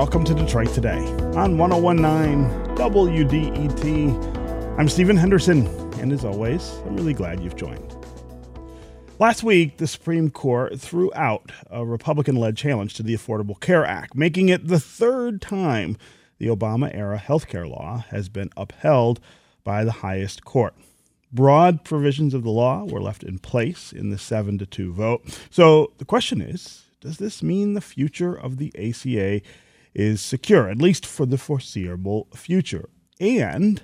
welcome 0.00 0.24
to 0.24 0.32
Detroit 0.32 0.72
Today 0.72 1.04
on 1.36 1.58
1019 1.58 2.74
WDET. 2.74 4.78
I'm 4.78 4.88
Stephen 4.88 5.14
Henderson, 5.14 5.66
and 6.00 6.10
as 6.10 6.24
always, 6.24 6.70
I'm 6.86 6.96
really 6.96 7.12
glad 7.12 7.42
you've 7.42 7.54
joined. 7.54 7.94
Last 9.18 9.42
week, 9.42 9.76
the 9.76 9.86
Supreme 9.86 10.30
Court 10.30 10.80
threw 10.80 11.12
out 11.14 11.52
a 11.68 11.84
Republican 11.84 12.36
led 12.36 12.56
challenge 12.56 12.94
to 12.94 13.02
the 13.02 13.14
Affordable 13.14 13.60
Care 13.60 13.84
Act, 13.84 14.14
making 14.14 14.48
it 14.48 14.68
the 14.68 14.80
third 14.80 15.42
time 15.42 15.98
the 16.38 16.46
Obama 16.46 16.90
era 16.94 17.18
health 17.18 17.46
care 17.46 17.66
law 17.66 18.02
has 18.08 18.30
been 18.30 18.48
upheld 18.56 19.20
by 19.64 19.84
the 19.84 19.92
highest 19.92 20.46
court. 20.46 20.74
Broad 21.30 21.84
provisions 21.84 22.32
of 22.32 22.42
the 22.42 22.50
law 22.50 22.86
were 22.86 23.02
left 23.02 23.22
in 23.22 23.38
place 23.38 23.92
in 23.92 24.08
the 24.08 24.16
7 24.16 24.56
to 24.56 24.64
2 24.64 24.94
vote. 24.94 25.38
So 25.50 25.92
the 25.98 26.06
question 26.06 26.40
is 26.40 26.86
does 27.02 27.18
this 27.18 27.42
mean 27.42 27.74
the 27.74 27.82
future 27.82 28.34
of 28.34 28.56
the 28.56 28.72
ACA 28.78 29.42
is 29.94 30.20
secure, 30.20 30.68
at 30.68 30.78
least 30.78 31.04
for 31.04 31.26
the 31.26 31.38
foreseeable 31.38 32.28
future? 32.34 32.88
And 33.20 33.82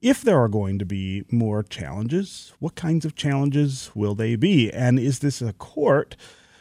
if 0.00 0.22
there 0.22 0.38
are 0.38 0.48
going 0.48 0.78
to 0.78 0.86
be 0.86 1.24
more 1.30 1.62
challenges, 1.62 2.54
what 2.58 2.74
kinds 2.74 3.04
of 3.04 3.14
challenges 3.14 3.90
will 3.94 4.14
they 4.14 4.36
be? 4.36 4.70
And 4.72 4.98
is 4.98 5.18
this 5.18 5.42
a 5.42 5.52
court, 5.52 6.16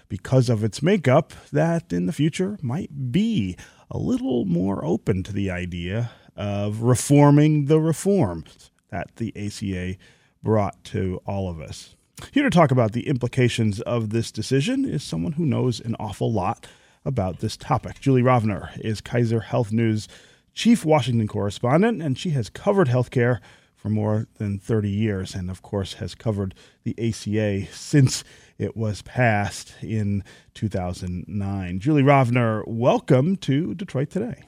because 0.09 0.49
of 0.49 0.63
its 0.63 0.81
makeup, 0.81 1.33
that 1.53 1.93
in 1.93 2.05
the 2.05 2.13
future 2.13 2.57
might 2.61 3.11
be 3.11 3.55
a 3.89 3.97
little 3.97 4.45
more 4.45 4.83
open 4.83 5.23
to 5.23 5.33
the 5.33 5.49
idea 5.49 6.11
of 6.35 6.81
reforming 6.81 7.65
the 7.65 7.79
reforms 7.79 8.71
that 8.89 9.15
the 9.15 9.33
ACA 9.35 9.97
brought 10.43 10.83
to 10.85 11.21
all 11.25 11.49
of 11.49 11.61
us? 11.61 11.95
Here 12.33 12.43
to 12.43 12.49
talk 12.49 12.71
about 12.71 12.91
the 12.91 13.07
implications 13.07 13.79
of 13.81 14.09
this 14.09 14.31
decision 14.31 14.83
is 14.83 15.03
someone 15.03 15.33
who 15.33 15.45
knows 15.45 15.79
an 15.79 15.95
awful 15.99 16.31
lot 16.31 16.67
about 17.09 17.39
this 17.39 17.57
topic. 17.57 17.99
Julie 17.99 18.21
Rovner 18.21 18.69
is 18.79 19.01
Kaiser 19.01 19.39
Health 19.39 19.71
News 19.71 20.07
chief 20.53 20.85
Washington 20.85 21.27
correspondent, 21.27 22.03
and 22.03 22.19
she 22.19 22.29
has 22.29 22.51
covered 22.51 22.87
healthcare 22.87 23.39
for 23.75 23.89
more 23.89 24.27
than 24.37 24.59
30 24.59 24.91
years, 24.91 25.33
and 25.33 25.49
of 25.49 25.63
course 25.63 25.93
has 25.95 26.13
covered 26.13 26.53
the 26.83 26.93
ACA 26.99 27.65
since 27.73 28.23
it 28.59 28.77
was 28.77 29.01
passed 29.01 29.73
in 29.81 30.23
2009. 30.53 31.79
Julie 31.79 32.03
Rovner, 32.03 32.61
welcome 32.67 33.35
to 33.37 33.73
Detroit 33.73 34.11
Today. 34.11 34.43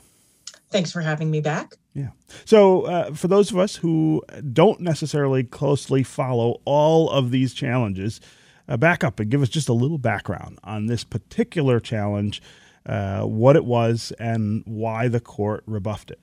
Thanks 0.70 0.92
for 0.92 1.02
having 1.02 1.32
me 1.32 1.42
back. 1.42 1.73
Yeah. 1.95 2.09
So, 2.45 2.84
uh, 2.84 3.14
for 3.14 3.28
those 3.28 3.52
of 3.52 3.58
us 3.58 3.76
who 3.76 4.22
don't 4.54 4.82
necessarily 4.82 5.44
closely 5.44 6.04
follow 6.04 6.62
all 6.66 7.09
of 7.09 7.32
these 7.32 7.56
challenges, 7.56 8.22
uh, 8.72 8.77
back 8.77 9.03
up 9.03 9.19
and 9.19 9.30
give 9.30 9.41
us 9.41 9.50
just 9.50 9.67
a 9.67 9.73
little 9.73 9.97
background 9.97 10.58
on 10.64 10.86
this 10.86 11.03
particular 11.03 11.80
challenge 11.80 12.41
uh, 12.86 13.22
what 13.23 13.55
it 13.55 13.66
was 13.66 14.14
and 14.17 14.64
why 14.66 15.09
the 15.09 15.19
court 15.19 15.61
rebuffed 15.67 16.09
it. 16.09 16.19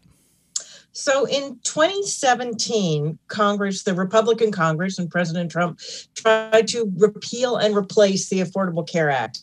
So 0.92 1.26
in 1.26 1.60
2017, 1.62 3.18
Congress, 3.28 3.82
the 3.82 3.94
Republican 3.94 4.50
Congress 4.50 4.98
and 4.98 5.10
President 5.10 5.50
Trump 5.50 5.78
tried 6.14 6.66
to 6.68 6.90
repeal 6.96 7.56
and 7.56 7.76
replace 7.76 8.30
the 8.30 8.40
Affordable 8.40 8.88
Care 8.88 9.10
Act. 9.10 9.42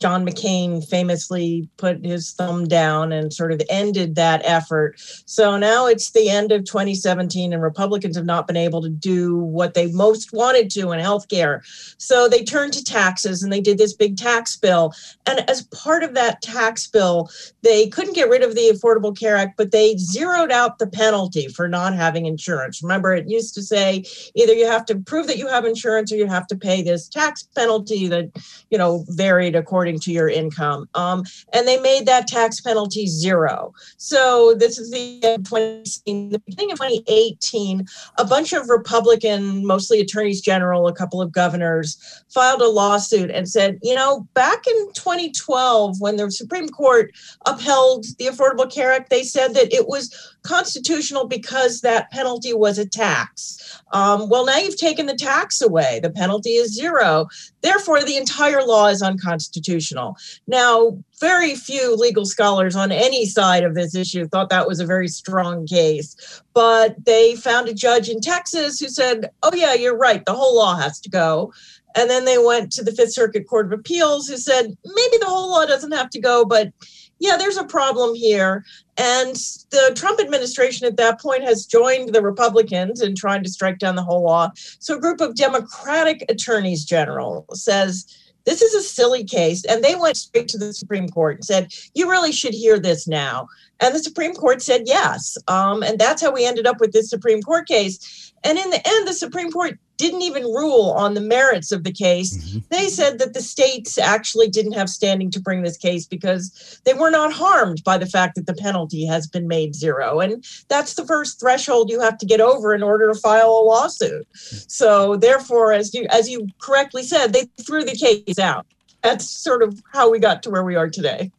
John 0.00 0.26
McCain 0.26 0.86
famously 0.86 1.68
put 1.76 2.04
his 2.04 2.32
thumb 2.32 2.66
down 2.66 3.12
and 3.12 3.32
sort 3.32 3.52
of 3.52 3.62
ended 3.68 4.14
that 4.14 4.42
effort. 4.44 5.00
So 5.26 5.56
now 5.56 5.86
it's 5.86 6.10
the 6.10 6.28
end 6.28 6.52
of 6.52 6.64
2017, 6.64 7.52
and 7.52 7.62
Republicans 7.62 8.16
have 8.16 8.26
not 8.26 8.46
been 8.46 8.56
able 8.56 8.82
to 8.82 8.88
do 8.88 9.36
what 9.36 9.74
they 9.74 9.90
most 9.92 10.32
wanted 10.32 10.70
to 10.70 10.92
in 10.92 11.00
healthcare. 11.00 11.60
So 11.98 12.28
they 12.28 12.44
turned 12.44 12.72
to 12.74 12.84
taxes 12.84 13.42
and 13.42 13.52
they 13.52 13.60
did 13.60 13.78
this 13.78 13.94
big 13.94 14.16
tax 14.16 14.56
bill. 14.56 14.92
And 15.26 15.48
as 15.48 15.62
part 15.62 16.02
of 16.02 16.14
that 16.14 16.42
tax 16.42 16.86
bill, 16.86 17.30
they 17.62 17.88
couldn't 17.88 18.14
get 18.14 18.28
rid 18.28 18.42
of 18.42 18.54
the 18.54 18.72
Affordable 18.72 19.16
Care 19.18 19.36
Act, 19.36 19.56
but 19.56 19.70
they 19.70 19.96
zeroed 19.96 20.52
out 20.52 20.78
the 20.78 20.86
penalty 20.86 21.48
for 21.48 21.68
not 21.68 21.94
having 21.94 22.26
insurance. 22.26 22.82
Remember, 22.82 23.14
it 23.14 23.28
used 23.28 23.54
to 23.54 23.62
say 23.62 24.04
either 24.34 24.52
you 24.52 24.66
have 24.66 24.84
to 24.86 24.96
prove 24.96 25.26
that 25.26 25.38
you 25.38 25.48
have 25.48 25.64
insurance 25.64 26.12
or 26.12 26.16
you 26.16 26.26
have 26.26 26.46
to 26.48 26.56
pay 26.56 26.82
this 26.82 27.08
tax 27.08 27.42
penalty 27.54 28.08
that, 28.08 28.30
you 28.70 28.78
know, 28.78 29.04
varied 29.08 29.54
according 29.54 29.77
according 29.78 30.00
to 30.00 30.10
your 30.10 30.28
income. 30.28 30.88
Um, 30.96 31.22
and 31.52 31.68
they 31.68 31.78
made 31.78 32.04
that 32.06 32.26
tax 32.26 32.60
penalty 32.60 33.06
zero. 33.06 33.72
So 33.96 34.56
this 34.58 34.76
is 34.76 34.90
the, 34.90 35.38
20, 35.44 36.30
the 36.30 36.42
beginning 36.44 36.72
of 36.72 36.78
2018. 36.78 37.86
A 38.18 38.24
bunch 38.24 38.52
of 38.52 38.68
Republican, 38.68 39.64
mostly 39.64 40.00
attorneys 40.00 40.40
general, 40.40 40.88
a 40.88 40.92
couple 40.92 41.22
of 41.22 41.30
governors, 41.30 41.96
filed 42.28 42.60
a 42.60 42.66
lawsuit 42.66 43.30
and 43.30 43.48
said, 43.48 43.78
you 43.80 43.94
know, 43.94 44.26
back 44.34 44.66
in 44.66 44.92
2012, 44.94 46.00
when 46.00 46.16
the 46.16 46.28
Supreme 46.32 46.68
Court 46.68 47.12
upheld 47.46 48.04
the 48.18 48.26
Affordable 48.26 48.68
Care 48.68 48.90
Act, 48.90 49.10
they 49.10 49.22
said 49.22 49.54
that 49.54 49.72
it 49.72 49.86
was 49.86 50.36
constitutional 50.48 51.26
because 51.26 51.82
that 51.82 52.10
penalty 52.10 52.54
was 52.54 52.78
a 52.78 52.88
tax. 52.88 53.80
Um, 53.92 54.28
well, 54.30 54.46
now 54.46 54.56
you've 54.56 54.78
taken 54.78 55.06
the 55.06 55.14
tax 55.14 55.60
away. 55.60 56.00
The 56.02 56.10
penalty 56.10 56.50
is 56.50 56.74
zero. 56.74 57.28
Therefore, 57.60 58.02
the 58.02 58.16
entire 58.16 58.62
law 58.62 58.86
is 58.86 59.02
unconstitutional. 59.02 60.16
Now, 60.46 60.98
very 61.20 61.54
few 61.54 61.94
legal 61.94 62.24
scholars 62.24 62.74
on 62.76 62.90
any 62.92 63.26
side 63.26 63.64
of 63.64 63.74
this 63.74 63.94
issue 63.94 64.26
thought 64.26 64.48
that 64.50 64.66
was 64.66 64.80
a 64.80 64.86
very 64.86 65.08
strong 65.08 65.66
case, 65.66 66.16
but 66.54 67.04
they 67.04 67.36
found 67.36 67.68
a 67.68 67.74
judge 67.74 68.08
in 68.08 68.20
Texas 68.20 68.80
who 68.80 68.88
said, 68.88 69.30
oh, 69.42 69.54
yeah, 69.54 69.74
you're 69.74 69.96
right. 69.96 70.24
The 70.24 70.34
whole 70.34 70.56
law 70.56 70.76
has 70.76 70.98
to 71.00 71.10
go. 71.10 71.52
And 71.94 72.08
then 72.08 72.24
they 72.24 72.38
went 72.38 72.70
to 72.72 72.84
the 72.84 72.92
Fifth 72.92 73.12
Circuit 73.12 73.48
Court 73.48 73.66
of 73.66 73.72
Appeals 73.72 74.28
who 74.28 74.36
said, 74.36 74.76
maybe 74.84 75.16
the 75.18 75.26
whole 75.26 75.50
law 75.50 75.66
doesn't 75.66 75.92
have 75.92 76.10
to 76.10 76.20
go, 76.20 76.44
but 76.44 76.72
yeah, 77.18 77.36
there's 77.36 77.56
a 77.56 77.64
problem 77.64 78.14
here. 78.14 78.64
And 78.96 79.34
the 79.70 79.92
Trump 79.94 80.20
administration 80.20 80.86
at 80.86 80.96
that 80.96 81.20
point 81.20 81.42
has 81.42 81.66
joined 81.66 82.14
the 82.14 82.22
Republicans 82.22 83.00
in 83.00 83.14
trying 83.14 83.42
to 83.44 83.50
strike 83.50 83.78
down 83.78 83.96
the 83.96 84.02
whole 84.02 84.22
law. 84.22 84.50
So 84.54 84.96
a 84.96 85.00
group 85.00 85.20
of 85.20 85.34
Democratic 85.34 86.24
attorneys 86.28 86.84
general 86.84 87.46
says, 87.52 88.06
this 88.44 88.62
is 88.62 88.74
a 88.74 88.82
silly 88.82 89.24
case. 89.24 89.64
And 89.64 89.84
they 89.84 89.94
went 89.94 90.16
straight 90.16 90.48
to 90.48 90.58
the 90.58 90.72
Supreme 90.72 91.08
Court 91.08 91.36
and 91.36 91.44
said, 91.44 91.72
you 91.94 92.08
really 92.08 92.32
should 92.32 92.54
hear 92.54 92.78
this 92.78 93.06
now. 93.06 93.46
And 93.80 93.94
the 93.94 94.00
Supreme 94.00 94.34
Court 94.34 94.62
said 94.62 94.82
yes. 94.86 95.36
Um, 95.48 95.82
and 95.82 95.98
that's 95.98 96.22
how 96.22 96.32
we 96.32 96.46
ended 96.46 96.66
up 96.66 96.80
with 96.80 96.92
this 96.92 97.10
Supreme 97.10 97.42
Court 97.42 97.68
case. 97.68 98.32
And 98.44 98.58
in 98.58 98.70
the 98.70 98.80
end, 98.88 99.06
the 99.06 99.12
Supreme 99.12 99.50
Court 99.50 99.78
didn't 99.98 100.22
even 100.22 100.44
rule 100.44 100.92
on 100.96 101.14
the 101.14 101.20
merits 101.20 101.72
of 101.72 101.84
the 101.84 101.92
case. 101.92 102.36
Mm-hmm. 102.36 102.58
They 102.70 102.88
said 102.88 103.18
that 103.18 103.34
the 103.34 103.42
states 103.42 103.98
actually 103.98 104.48
didn't 104.48 104.72
have 104.72 104.88
standing 104.88 105.30
to 105.32 105.40
bring 105.40 105.62
this 105.62 105.76
case 105.76 106.06
because 106.06 106.80
they 106.84 106.94
were 106.94 107.10
not 107.10 107.32
harmed 107.32 107.82
by 107.84 107.98
the 107.98 108.06
fact 108.06 108.36
that 108.36 108.46
the 108.46 108.54
penalty 108.54 109.04
has 109.04 109.26
been 109.26 109.48
made 109.48 109.74
zero. 109.74 110.20
And 110.20 110.44
that's 110.68 110.94
the 110.94 111.04
first 111.04 111.40
threshold 111.40 111.90
you 111.90 112.00
have 112.00 112.16
to 112.18 112.26
get 112.26 112.40
over 112.40 112.74
in 112.74 112.82
order 112.82 113.12
to 113.12 113.18
file 113.18 113.50
a 113.50 113.64
lawsuit. 113.64 114.26
So 114.34 115.16
therefore, 115.16 115.72
as 115.72 115.92
you 115.92 116.06
as 116.10 116.30
you 116.30 116.46
correctly 116.60 117.02
said, 117.02 117.32
they 117.32 117.44
threw 117.60 117.84
the 117.84 117.96
case 117.96 118.38
out. 118.38 118.66
That's 119.02 119.28
sort 119.28 119.62
of 119.62 119.82
how 119.92 120.10
we 120.10 120.20
got 120.20 120.42
to 120.44 120.50
where 120.50 120.64
we 120.64 120.76
are 120.76 120.88
today. 120.88 121.32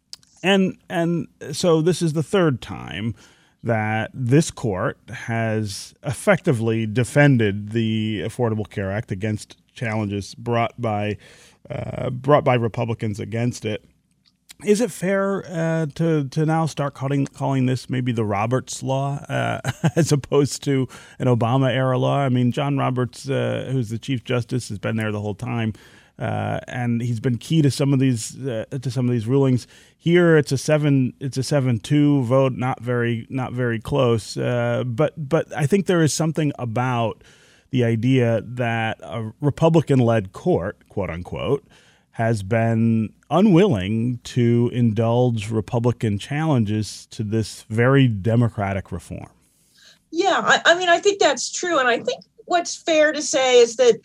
And 0.44 0.78
and 0.90 1.28
so 1.54 1.82
this 1.82 2.02
is 2.02 2.14
the 2.14 2.24
third 2.24 2.62
time 2.62 3.16
that 3.64 4.12
this 4.14 4.52
court 4.52 4.98
has 5.10 5.94
effectively 6.04 6.86
defended 6.86 7.72
the 7.72 8.22
Affordable 8.22 8.70
Care 8.70 8.92
Act 8.92 9.12
against 9.12 9.58
challenges 9.74 10.36
brought 10.36 10.80
by 10.80 11.18
uh, 11.70 12.10
brought 12.10 12.44
by 12.44 12.56
Republicans 12.56 13.20
against 13.20 13.66
it. 13.66 13.86
Is 14.66 14.82
it 14.82 14.92
fair 14.92 15.46
uh, 15.48 15.86
to 15.96 16.28
to 16.28 16.46
now 16.46 16.66
start 16.66 16.94
calling 16.94 17.26
calling 17.28 17.66
this 17.66 17.90
maybe 17.90 18.12
the 18.12 18.26
Roberts 18.26 18.84
law 18.84 19.16
uh, 19.30 19.62
as 19.96 20.12
opposed 20.12 20.64
to 20.64 20.88
an 21.18 21.28
Obama 21.28 21.72
era 21.72 21.98
law? 21.98 22.18
I 22.18 22.30
mean, 22.30 22.52
John 22.52 22.78
Roberts, 22.78 23.30
uh, 23.30 23.70
who's 23.72 23.90
the 23.90 23.98
Chief 23.98 24.24
Justice, 24.24 24.68
has 24.70 24.80
been 24.80 24.98
there 24.98 25.12
the 25.12 25.22
whole 25.22 25.36
time. 25.36 25.74
Uh, 26.20 26.60
and 26.68 27.02
he's 27.02 27.22
been 27.22 27.38
key 27.38 27.62
to 27.62 27.72
some 27.72 27.94
of 27.94 28.00
these 28.00 28.38
uh, 28.46 28.66
to 28.82 28.92
some 28.92 29.06
of 29.06 29.12
these 29.12 29.26
rulings. 29.26 29.68
Here, 29.98 30.38
it's 30.38 30.52
a 30.52 30.58
seven 30.58 31.14
it's 31.22 31.38
a 31.38 31.44
seven 31.44 31.80
two 31.80 32.24
vote, 32.24 32.54
not 32.54 32.82
very 32.82 33.26
not 33.30 33.54
very 33.54 33.80
close. 33.80 34.36
Uh, 34.36 34.84
but 34.86 35.14
but 35.18 35.48
I 35.56 35.66
think 35.66 35.86
there 35.86 36.02
is 36.02 36.14
something 36.14 36.52
about 36.60 37.24
the 37.72 37.86
idea 37.86 38.42
that 38.44 39.00
a 39.02 39.32
Republican 39.40 40.00
led 40.00 40.34
court, 40.34 40.78
quote 40.90 41.10
unquote, 41.10 41.64
has 42.12 42.44
been 42.44 43.14
unwilling 43.30 44.20
to 44.26 44.70
indulge 44.74 45.50
Republican 45.50 46.20
challenges 46.20 47.06
to 47.12 47.24
this 47.24 47.64
very 47.70 48.10
democratic 48.10 48.92
reform. 48.92 49.30
Yeah, 50.12 50.42
I, 50.44 50.62
I 50.66 50.78
mean, 50.78 50.90
I 50.90 51.00
think 51.00 51.20
that's 51.20 51.50
true, 51.50 51.80
and 51.80 51.88
I 51.88 52.00
think 52.00 52.26
what's 52.46 52.76
fair 52.76 53.14
to 53.14 53.22
say 53.22 53.60
is 53.60 53.78
that 53.78 54.02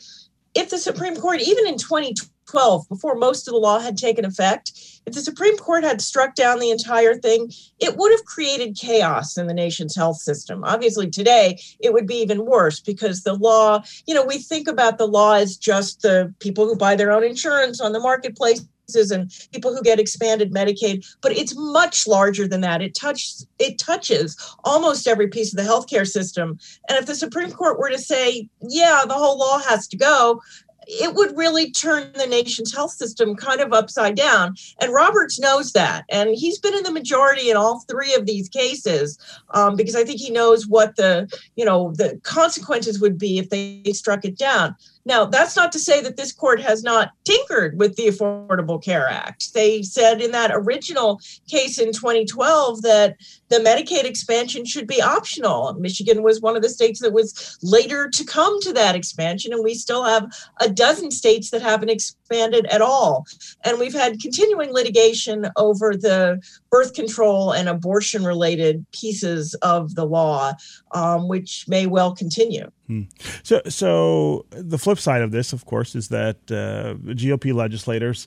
if 0.55 0.71
the 0.71 0.79
Supreme 0.79 1.17
Court, 1.17 1.41
even 1.41 1.67
in 1.67 1.79
2012, 1.79 2.89
before 2.89 3.17
most 3.17 3.49
of 3.49 3.53
the 3.53 3.59
law 3.59 3.81
had 3.81 3.97
taken 3.97 4.25
effect, 4.25 4.73
if 5.07 5.15
the 5.15 5.21
Supreme 5.21 5.57
Court 5.57 5.85
had 5.85 6.01
struck 6.01 6.35
down 6.35 6.59
the 6.59 6.71
entire 6.71 7.15
thing, 7.17 7.51
it 7.79 7.97
would 7.97 8.13
have 8.13 8.25
created 8.25 8.77
chaos 8.77 9.37
in 9.37 9.47
the 9.47 9.55
nation's 9.55 9.97
health 9.97 10.17
system. 10.17 10.65
Obviously, 10.65 11.11
today 11.11 11.59
it 11.81 11.93
would 11.93 12.07
be 12.07 12.17
even 12.17 12.47
worse 12.47 12.81
because 12.81 13.23
the 13.23 13.35
law, 13.35 13.83
you 14.07 14.15
know, 14.15 14.25
we 14.25 14.39
think 14.39 14.69
about 14.69 14.99
the 14.99 15.09
law 15.09 15.35
as 15.35 15.57
just 15.57 16.03
the 16.03 16.33
people 16.39 16.67
who 16.67 16.77
buy 16.77 16.95
their 16.97 17.13
own 17.13 17.25
insurance 17.25 17.81
on 17.81 17.93
the 17.93 18.01
marketplace 18.01 18.65
and 19.11 19.31
people 19.53 19.75
who 19.75 19.83
get 19.83 19.99
expanded 19.99 20.53
Medicaid, 20.53 21.07
but 21.23 21.33
it's 21.33 21.55
much 21.57 22.07
larger 22.07 22.47
than 22.47 22.61
that. 22.61 22.83
It 22.83 22.95
touches 22.95 23.47
it 23.59 23.79
touches 23.79 24.37
almost 24.65 25.07
every 25.07 25.29
piece 25.29 25.53
of 25.53 25.57
the 25.57 25.71
healthcare 25.71 26.07
system. 26.07 26.59
And 26.89 26.99
if 26.99 27.07
the 27.07 27.15
Supreme 27.15 27.51
Court 27.51 27.79
were 27.79 27.91
to 27.91 27.99
say, 27.99 28.49
yeah, 28.61 29.05
the 29.07 29.15
whole 29.15 29.39
law 29.39 29.59
has 29.59 29.87
to 29.89 29.97
go, 29.97 30.41
it 30.87 31.15
would 31.15 31.37
really 31.37 31.71
turn 31.71 32.13
the 32.15 32.27
nation's 32.27 32.75
health 32.75 32.93
system 32.93 33.35
kind 33.37 33.61
of 33.61 33.73
upside 33.73 34.17
down. 34.17 34.55
And 34.81 34.93
Roberts 34.93 35.41
knows 35.41 35.73
that. 35.73 36.05
And 36.09 36.31
he's 36.35 36.59
been 36.59 36.75
in 36.75 36.83
the 36.83 36.93
majority 36.93 37.51
in 37.51 37.57
all 37.57 37.81
three 37.89 38.15
of 38.15 38.27
these 38.27 38.49
cases 38.49 39.19
um, 39.51 39.77
because 39.77 39.97
I 39.97 40.05
think 40.05 40.21
he 40.21 40.31
knows 40.31 40.67
what 40.67 40.97
the, 40.97 41.29
you 41.57 41.65
know, 41.65 41.93
the 41.97 42.21
consequences 42.23 43.01
would 43.01 43.19
be 43.19 43.39
if 43.39 43.51
they 43.51 43.83
struck 43.93 44.25
it 44.25 44.37
down. 44.37 44.77
Now, 45.07 45.27
that's 45.27 45.57
not 45.57 45.71
to 45.73 45.79
say 45.79 46.01
that 46.01 46.17
this 46.17 46.33
court 46.33 46.61
has 46.61 46.83
not 46.83 47.11
tinkered 47.25 47.79
with 47.79 47.97
the 47.97 48.07
Affordable 48.09 48.83
Care 48.83 49.07
Act. 49.07 49.53
They 49.53 49.83
said 49.83 50.23
in 50.23 50.31
that 50.33 50.51
original 50.55 51.21
case 51.49 51.79
in 51.79 51.93
2012 51.93 52.83
that 52.83 53.17
the 53.55 53.61
Medicaid 53.61 54.05
expansion 54.05 54.65
should 54.65 54.87
be 54.87 55.01
optional. 55.01 55.75
Michigan 55.75 56.23
was 56.23 56.41
one 56.41 56.57
of 56.57 56.63
the 56.63 56.69
states 56.69 57.01
that 57.01 57.13
was 57.13 57.57
later 57.63 58.09
to 58.11 58.25
come 58.25 58.61
to 58.63 58.73
that 58.73 58.97
expansion, 58.97 59.53
and 59.53 59.63
we 59.63 59.75
still 59.75 60.03
have 60.03 60.27
a 60.61 60.69
dozen 60.69 61.13
states 61.13 61.51
that 61.51 61.63
haven't 61.63 61.89
expanded 61.89 62.67
at 62.67 62.83
all. 62.83 63.27
And 63.65 63.79
we've 63.79 63.95
had 63.95 64.21
continuing 64.21 64.73
litigation 64.73 65.47
over 65.57 65.95
the 65.95 66.43
birth 66.71 66.95
control 66.95 67.53
and 67.53 67.69
abortion 67.69 68.25
related 68.25 68.85
pieces 68.91 69.55
of 69.63 69.95
the 69.95 70.05
law, 70.05 70.55
um, 70.93 71.29
which 71.29 71.69
may 71.69 71.87
well 71.87 72.13
continue. 72.13 72.71
Hmm. 72.89 73.03
So, 73.45 73.63
so 73.69 74.47
the 74.51 74.79
flip 74.79 74.99
side 74.99 75.23
of 75.23 75.31
this, 75.31 75.53
of 75.53 75.65
course, 75.65 75.95
is 75.95 76.09
that 76.09 76.37
uh, 76.51 76.95
GOP 77.15 77.55
legislators 77.55 78.27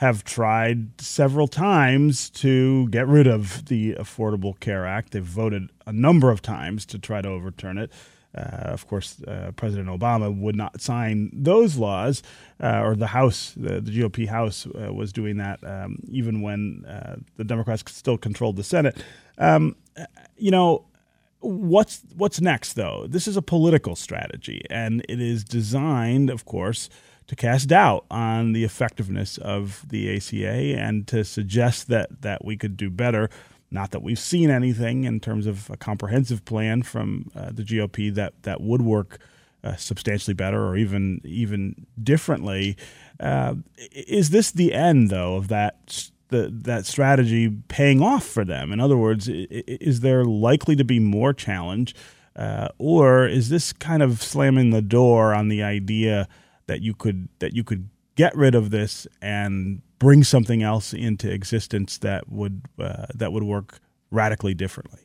have 0.00 0.24
tried 0.24 0.98
several 0.98 1.46
times 1.46 2.30
to 2.30 2.88
get 2.88 3.06
rid 3.06 3.26
of 3.26 3.66
the 3.66 3.92
Affordable 3.96 4.58
Care 4.58 4.86
Act. 4.86 5.12
They've 5.12 5.22
voted 5.22 5.68
a 5.86 5.92
number 5.92 6.30
of 6.30 6.40
times 6.40 6.86
to 6.86 6.98
try 6.98 7.20
to 7.20 7.28
overturn 7.28 7.76
it. 7.76 7.92
Uh, 8.34 8.40
of 8.40 8.88
course, 8.88 9.22
uh, 9.24 9.52
President 9.56 9.90
Obama 9.90 10.34
would 10.34 10.56
not 10.56 10.80
sign 10.80 11.30
those 11.34 11.76
laws, 11.76 12.22
uh, 12.62 12.80
or 12.82 12.96
the 12.96 13.08
House, 13.08 13.52
the, 13.54 13.82
the 13.82 13.90
GOP 13.90 14.26
House, 14.26 14.66
uh, 14.68 14.90
was 14.90 15.12
doing 15.12 15.36
that 15.36 15.62
um, 15.64 15.98
even 16.08 16.40
when 16.40 16.86
uh, 16.86 17.16
the 17.36 17.44
Democrats 17.44 17.84
still 17.92 18.16
controlled 18.16 18.56
the 18.56 18.64
Senate. 18.64 18.96
Um, 19.36 19.76
you 20.38 20.50
know, 20.50 20.86
what's 21.40 22.00
what's 22.16 22.40
next 22.40 22.72
though? 22.72 23.06
This 23.06 23.28
is 23.28 23.36
a 23.36 23.42
political 23.42 23.96
strategy, 23.96 24.62
and 24.70 25.04
it 25.10 25.20
is 25.20 25.44
designed, 25.44 26.30
of 26.30 26.46
course, 26.46 26.88
to 27.30 27.36
cast 27.36 27.68
doubt 27.68 28.04
on 28.10 28.54
the 28.54 28.64
effectiveness 28.64 29.38
of 29.38 29.88
the 29.88 30.16
ACA 30.16 30.76
and 30.76 31.06
to 31.06 31.22
suggest 31.22 31.86
that 31.86 32.22
that 32.22 32.44
we 32.44 32.56
could 32.56 32.76
do 32.76 32.90
better. 32.90 33.30
Not 33.70 33.92
that 33.92 34.02
we've 34.02 34.18
seen 34.18 34.50
anything 34.50 35.04
in 35.04 35.20
terms 35.20 35.46
of 35.46 35.70
a 35.70 35.76
comprehensive 35.76 36.44
plan 36.44 36.82
from 36.82 37.30
uh, 37.36 37.52
the 37.52 37.62
GOP 37.62 38.12
that 38.16 38.42
that 38.42 38.60
would 38.60 38.82
work 38.82 39.20
uh, 39.62 39.76
substantially 39.76 40.34
better 40.34 40.66
or 40.66 40.76
even 40.76 41.20
even 41.22 41.86
differently. 42.02 42.76
Uh, 43.20 43.54
is 43.92 44.30
this 44.30 44.50
the 44.50 44.74
end 44.74 45.08
though 45.08 45.36
of 45.36 45.46
that? 45.46 46.10
The, 46.30 46.48
that 46.62 46.86
strategy 46.86 47.48
paying 47.66 48.00
off 48.00 48.24
for 48.24 48.44
them? 48.44 48.72
In 48.72 48.78
other 48.78 48.96
words, 48.96 49.28
is 49.28 49.98
there 49.98 50.24
likely 50.24 50.76
to 50.76 50.84
be 50.84 51.00
more 51.00 51.32
challenge, 51.32 51.92
uh, 52.36 52.68
or 52.78 53.26
is 53.26 53.48
this 53.48 53.72
kind 53.72 54.00
of 54.00 54.22
slamming 54.22 54.70
the 54.70 54.80
door 54.80 55.34
on 55.34 55.48
the 55.48 55.64
idea 55.64 56.28
that 56.70 56.80
you 56.82 56.94
could 56.94 57.28
that 57.40 57.52
you 57.52 57.64
could 57.64 57.88
get 58.14 58.34
rid 58.36 58.54
of 58.54 58.70
this 58.70 59.08
and 59.20 59.82
bring 59.98 60.22
something 60.22 60.62
else 60.62 60.94
into 60.94 61.28
existence 61.28 61.98
that 61.98 62.30
would 62.30 62.62
uh, 62.78 63.06
that 63.12 63.32
would 63.32 63.42
work 63.42 63.80
radically 64.12 64.54
differently? 64.54 65.00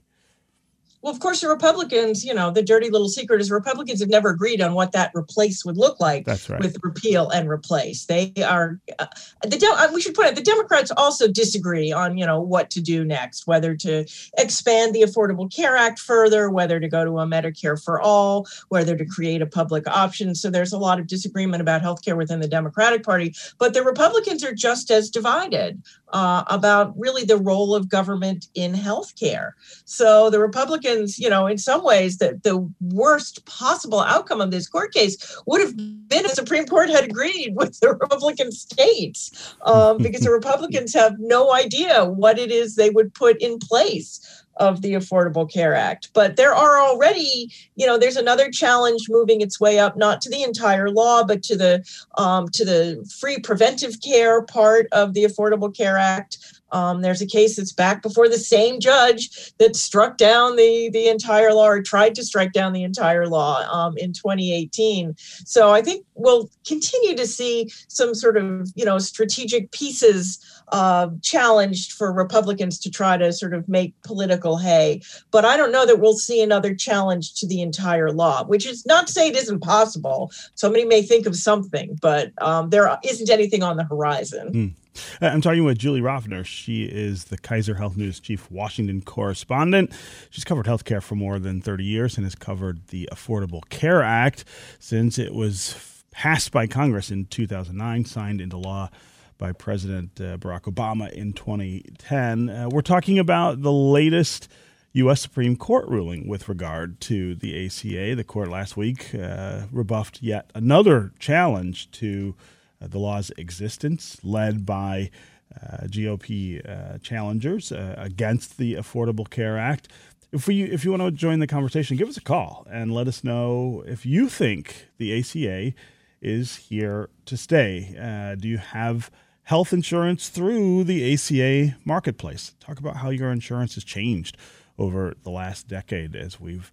Well, 1.05 1.13
of 1.13 1.19
course, 1.19 1.41
the 1.41 1.49
Republicans, 1.49 2.25
you 2.25 2.33
know, 2.33 2.49
the 2.49 2.63
dirty 2.63 2.89
little 2.89 3.09
secret 3.09 3.39
is 3.39 3.51
Republicans 3.51 3.99
have 3.99 4.09
never 4.09 4.29
agreed 4.31 4.59
on 4.59 4.73
what 4.73 4.91
that 4.93 5.11
replace 5.13 5.63
would 5.63 5.77
look 5.77 5.99
like 5.99 6.25
That's 6.25 6.49
right. 6.49 6.59
with 6.59 6.79
repeal 6.81 7.29
and 7.29 7.47
replace. 7.47 8.05
They 8.05 8.33
are, 8.43 8.79
uh, 8.97 9.05
the 9.43 9.63
uh, 9.67 9.93
we 9.93 10.01
should 10.01 10.15
point 10.15 10.29
out, 10.29 10.35
the 10.35 10.41
Democrats 10.41 10.89
also 10.97 11.27
disagree 11.27 11.91
on, 11.91 12.17
you 12.17 12.25
know, 12.25 12.41
what 12.41 12.71
to 12.71 12.81
do 12.81 13.05
next, 13.05 13.45
whether 13.45 13.75
to 13.75 14.07
expand 14.39 14.95
the 14.95 15.03
Affordable 15.03 15.55
Care 15.55 15.77
Act 15.77 15.99
further, 15.99 16.49
whether 16.49 16.79
to 16.79 16.87
go 16.87 17.05
to 17.05 17.19
a 17.19 17.27
Medicare 17.27 17.79
for 17.79 18.01
all, 18.01 18.47
whether 18.69 18.97
to 18.97 19.05
create 19.05 19.43
a 19.43 19.45
public 19.45 19.87
option. 19.87 20.33
So 20.33 20.49
there's 20.49 20.73
a 20.73 20.79
lot 20.79 20.99
of 20.99 21.05
disagreement 21.05 21.61
about 21.61 21.83
health 21.83 22.03
care 22.03 22.15
within 22.15 22.39
the 22.39 22.47
Democratic 22.47 23.03
Party, 23.03 23.35
but 23.59 23.75
the 23.75 23.83
Republicans 23.83 24.43
are 24.43 24.55
just 24.55 24.89
as 24.89 25.11
divided 25.11 25.83
uh, 26.15 26.43
about 26.47 26.97
really 26.97 27.25
the 27.25 27.37
role 27.37 27.75
of 27.75 27.89
government 27.89 28.47
in 28.55 28.73
healthcare. 28.73 29.51
So 29.83 30.29
the 30.29 30.39
Republicans, 30.39 30.94
you 31.17 31.29
know, 31.29 31.47
in 31.47 31.57
some 31.57 31.83
ways, 31.83 32.17
the, 32.17 32.39
the 32.43 32.69
worst 32.81 33.45
possible 33.45 34.01
outcome 34.01 34.41
of 34.41 34.51
this 34.51 34.67
court 34.67 34.93
case 34.93 35.17
would 35.45 35.61
have 35.61 35.75
been 35.75 36.25
if 36.25 36.31
the 36.31 36.35
Supreme 36.35 36.65
Court 36.65 36.89
had 36.89 37.03
agreed 37.03 37.53
with 37.55 37.79
the 37.79 37.89
Republican 37.89 38.51
states, 38.51 39.55
um, 39.63 39.97
because 39.97 40.21
the 40.21 40.31
Republicans 40.41 40.93
have 40.93 41.15
no 41.19 41.53
idea 41.53 42.05
what 42.05 42.39
it 42.39 42.51
is 42.51 42.75
they 42.75 42.89
would 42.89 43.13
put 43.13 43.41
in 43.41 43.59
place 43.59 44.43
of 44.57 44.81
the 44.81 44.93
Affordable 44.93 45.51
Care 45.51 45.75
Act. 45.75 46.09
But 46.13 46.37
there 46.37 46.53
are 46.53 46.79
already, 46.79 47.51
you 47.75 47.85
know, 47.85 47.97
there's 47.97 48.15
another 48.15 48.49
challenge 48.49 49.07
moving 49.09 49.41
its 49.41 49.59
way 49.59 49.79
up, 49.79 49.97
not 49.97 50.21
to 50.21 50.29
the 50.29 50.43
entire 50.43 50.89
law, 50.89 51.23
but 51.23 51.43
to 51.43 51.57
the 51.57 51.83
um, 52.17 52.47
to 52.49 52.63
the 52.63 53.13
free 53.19 53.39
preventive 53.39 54.01
care 54.01 54.41
part 54.41 54.87
of 54.91 55.13
the 55.13 55.23
Affordable 55.23 55.75
Care 55.75 55.97
Act. 55.97 56.54
Um, 56.75 57.01
there's 57.01 57.21
a 57.21 57.25
case 57.25 57.55
that's 57.55 57.71
back 57.71 58.01
before 58.01 58.27
the 58.27 58.37
same 58.37 58.81
judge 58.81 59.53
that 59.59 59.77
struck 59.77 60.17
down 60.17 60.57
the 60.57 60.89
the 60.91 61.07
entire 61.07 61.53
law 61.53 61.69
or 61.69 61.81
tried 61.81 62.15
to 62.15 62.23
strike 62.23 62.51
down 62.51 62.73
the 62.73 62.83
entire 62.83 63.27
law 63.27 63.61
um, 63.71 63.97
in 63.97 64.11
2018. 64.11 65.15
So 65.17 65.71
I 65.71 65.81
think 65.81 66.05
we'll 66.15 66.49
continue 66.67 67.15
to 67.15 67.25
see 67.25 67.71
some 67.87 68.13
sort 68.13 68.35
of 68.35 68.69
you 68.75 68.83
know 68.83 68.97
strategic 68.97 69.71
pieces 69.71 70.37
uh, 70.69 71.07
challenged 71.21 71.93
for 71.93 72.11
Republicans 72.11 72.77
to 72.79 72.91
try 72.91 73.15
to 73.15 73.31
sort 73.31 73.53
of 73.53 73.69
make 73.69 73.93
political 74.01 74.57
hay. 74.57 75.01
But 75.31 75.45
I 75.45 75.55
don't 75.55 75.71
know 75.71 75.85
that 75.85 76.01
we'll 76.01 76.17
see 76.17 76.43
another 76.43 76.75
challenge 76.75 77.35
to 77.35 77.47
the 77.47 77.61
entire 77.61 78.11
law, 78.11 78.43
which 78.43 78.65
is 78.65 78.85
not 78.85 79.07
to 79.07 79.13
say 79.13 79.29
it 79.29 79.37
isn't 79.37 79.61
possible. 79.61 80.29
Somebody 80.55 80.83
may 80.83 81.03
think 81.03 81.25
of 81.25 81.37
something, 81.37 81.97
but 82.01 82.33
um, 82.41 82.69
there 82.69 82.97
isn't 83.05 83.29
anything 83.29 83.63
on 83.63 83.77
the 83.77 83.85
horizon. 83.85 84.51
Mm. 84.51 84.84
I'm 85.21 85.41
talking 85.41 85.63
with 85.63 85.77
Julie 85.77 86.01
Rovner. 86.01 86.45
She 86.45 86.83
is 86.83 87.25
the 87.25 87.37
Kaiser 87.37 87.75
Health 87.75 87.97
News 87.97 88.19
chief 88.19 88.49
Washington 88.51 89.01
correspondent. 89.01 89.91
She's 90.29 90.43
covered 90.43 90.65
healthcare 90.65 91.01
for 91.01 91.15
more 91.15 91.39
than 91.39 91.61
30 91.61 91.83
years 91.83 92.17
and 92.17 92.25
has 92.25 92.35
covered 92.35 92.87
the 92.87 93.09
Affordable 93.11 93.67
Care 93.69 94.01
Act 94.01 94.45
since 94.79 95.17
it 95.17 95.33
was 95.33 96.03
passed 96.11 96.51
by 96.51 96.67
Congress 96.67 97.11
in 97.11 97.25
2009, 97.25 98.05
signed 98.05 98.41
into 98.41 98.57
law 98.57 98.89
by 99.37 99.51
President 99.51 100.11
uh, 100.21 100.37
Barack 100.37 100.61
Obama 100.61 101.11
in 101.11 101.33
2010. 101.33 102.49
Uh, 102.49 102.69
we're 102.71 102.81
talking 102.81 103.19
about 103.19 103.61
the 103.61 103.71
latest 103.71 104.47
U.S. 104.93 105.19
Supreme 105.19 105.57
Court 105.57 105.89
ruling 105.89 106.25
with 106.25 106.47
regard 106.47 107.01
to 107.01 107.35
the 107.35 107.65
ACA. 107.65 108.15
The 108.15 108.23
court 108.23 108.49
last 108.49 108.77
week 108.77 109.13
uh, 109.13 109.63
rebuffed 109.71 110.21
yet 110.21 110.51
another 110.55 111.11
challenge 111.19 111.91
to 111.91 112.35
uh, 112.39 112.54
the 112.87 112.99
law's 112.99 113.31
existence, 113.37 114.17
led 114.23 114.65
by 114.65 115.09
uh, 115.55 115.85
GOP 115.85 116.67
uh, 116.67 116.97
challengers 116.99 117.71
against 117.71 118.57
the 118.57 118.73
Affordable 118.75 119.29
Care 119.29 119.57
Act. 119.57 119.87
If 120.31 120.47
you 120.47 120.65
if 120.65 120.83
you 120.83 120.91
want 120.91 121.03
to 121.03 121.11
join 121.11 121.39
the 121.39 121.47
conversation, 121.47 121.97
give 121.97 122.09
us 122.09 122.17
a 122.17 122.21
call 122.21 122.67
and 122.69 122.93
let 122.93 123.07
us 123.07 123.23
know 123.23 123.83
if 123.87 124.05
you 124.05 124.27
think 124.27 124.87
the 124.97 125.17
ACA 125.17 125.73
is 126.21 126.55
here 126.55 127.09
to 127.25 127.37
stay. 127.37 128.35
do 128.39 128.47
you 128.47 128.57
have 128.57 129.11
health 129.45 129.71
insurance 129.71 130.29
through 130.29 130.83
the 130.83 131.13
ACA 131.13 131.77
marketplace. 131.85 132.55
Talk 132.59 132.79
about 132.79 132.97
how 132.97 133.09
your 133.09 133.31
insurance 133.31 133.75
has 133.75 133.83
changed 133.83 134.37
over 134.77 135.13
the 135.23 135.29
last 135.29 135.67
decade 135.67 136.15
as 136.15 136.39
we've 136.39 136.71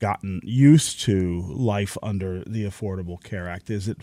gotten 0.00 0.40
used 0.42 1.00
to 1.02 1.42
life 1.48 1.96
under 2.02 2.42
the 2.44 2.64
Affordable 2.64 3.22
Care 3.22 3.48
Act. 3.48 3.70
Is 3.70 3.88
it 3.88 3.98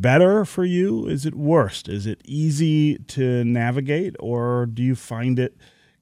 better 0.00 0.44
for 0.44 0.64
you? 0.64 1.06
Is 1.06 1.26
it 1.26 1.34
worst? 1.34 1.88
Is 1.88 2.06
it 2.06 2.20
easy 2.24 2.98
to 2.98 3.44
navigate 3.44 4.16
or 4.20 4.66
do 4.66 4.82
you 4.82 4.94
find 4.94 5.38
it 5.38 5.56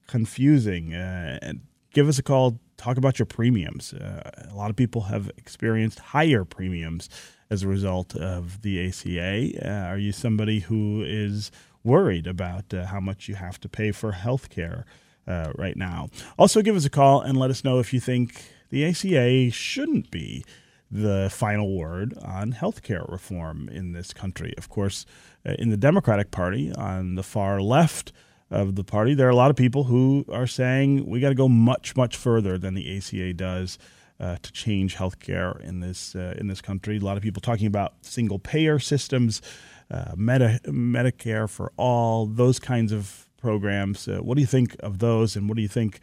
confusing? 0.07 0.93
Uh, 0.93 1.53
give 1.93 2.07
us 2.07 2.19
a 2.19 2.23
call. 2.23 2.59
Talk 2.77 2.97
about 2.97 3.17
your 3.17 3.25
premiums. 3.25 3.93
Uh, 3.93 4.29
a 4.51 4.55
lot 4.55 4.69
of 4.69 4.75
people 4.75 5.01
have 5.01 5.31
experienced 5.37 5.99
higher 5.99 6.45
premiums 6.45 7.09
as 7.49 7.63
a 7.63 7.67
result 7.67 8.15
of 8.15 8.61
the 8.61 8.87
ACA? 8.87 9.65
Uh, 9.65 9.87
are 9.87 9.97
you 9.97 10.11
somebody 10.11 10.59
who 10.59 11.03
is 11.05 11.51
worried 11.83 12.27
about 12.27 12.73
uh, 12.73 12.85
how 12.85 12.99
much 12.99 13.27
you 13.27 13.35
have 13.35 13.59
to 13.61 13.69
pay 13.69 13.91
for 13.91 14.11
health 14.11 14.49
care 14.49 14.85
uh, 15.27 15.51
right 15.55 15.77
now? 15.77 16.09
Also, 16.37 16.61
give 16.61 16.75
us 16.75 16.85
a 16.85 16.89
call 16.89 17.21
and 17.21 17.37
let 17.37 17.49
us 17.49 17.63
know 17.63 17.79
if 17.79 17.93
you 17.93 17.99
think 17.99 18.43
the 18.69 18.85
ACA 18.85 19.49
shouldn't 19.51 20.11
be 20.11 20.43
the 20.89 21.29
final 21.31 21.75
word 21.75 22.13
on 22.23 22.53
healthcare 22.53 23.09
reform 23.11 23.69
in 23.69 23.91
this 23.91 24.13
country. 24.13 24.53
Of 24.57 24.69
course, 24.69 25.05
uh, 25.45 25.55
in 25.59 25.69
the 25.69 25.77
Democratic 25.77 26.31
Party, 26.31 26.71
on 26.73 27.15
the 27.15 27.23
far 27.23 27.61
left 27.61 28.11
of 28.49 28.75
the 28.75 28.83
party, 28.83 29.13
there 29.13 29.27
are 29.27 29.31
a 29.31 29.35
lot 29.35 29.49
of 29.49 29.57
people 29.57 29.85
who 29.85 30.25
are 30.31 30.47
saying 30.47 31.05
we 31.05 31.19
got 31.19 31.29
to 31.29 31.35
go 31.35 31.49
much, 31.49 31.95
much 31.95 32.15
further 32.15 32.57
than 32.57 32.73
the 32.73 32.97
ACA 32.97 33.33
does. 33.33 33.77
Uh, 34.19 34.35
to 34.41 34.51
change 34.51 34.95
healthcare 34.95 35.61
in 35.61 35.79
this 35.79 36.15
uh, 36.15 36.33
in 36.39 36.47
this 36.47 36.59
country, 36.59 36.97
a 36.97 36.99
lot 36.99 37.17
of 37.17 37.21
people 37.21 37.39
talking 37.39 37.67
about 37.67 37.93
single 38.01 38.39
payer 38.39 38.79
systems, 38.79 39.43
uh, 39.91 40.13
Medi- 40.15 40.57
Medicare 40.65 41.47
for 41.47 41.71
all, 41.77 42.25
those 42.25 42.57
kinds 42.57 42.91
of 42.91 43.27
programs. 43.37 44.07
Uh, 44.07 44.17
what 44.17 44.33
do 44.33 44.41
you 44.41 44.47
think 44.47 44.75
of 44.79 44.97
those, 44.97 45.35
and 45.35 45.47
what 45.47 45.55
do 45.55 45.61
you 45.61 45.67
think 45.67 45.99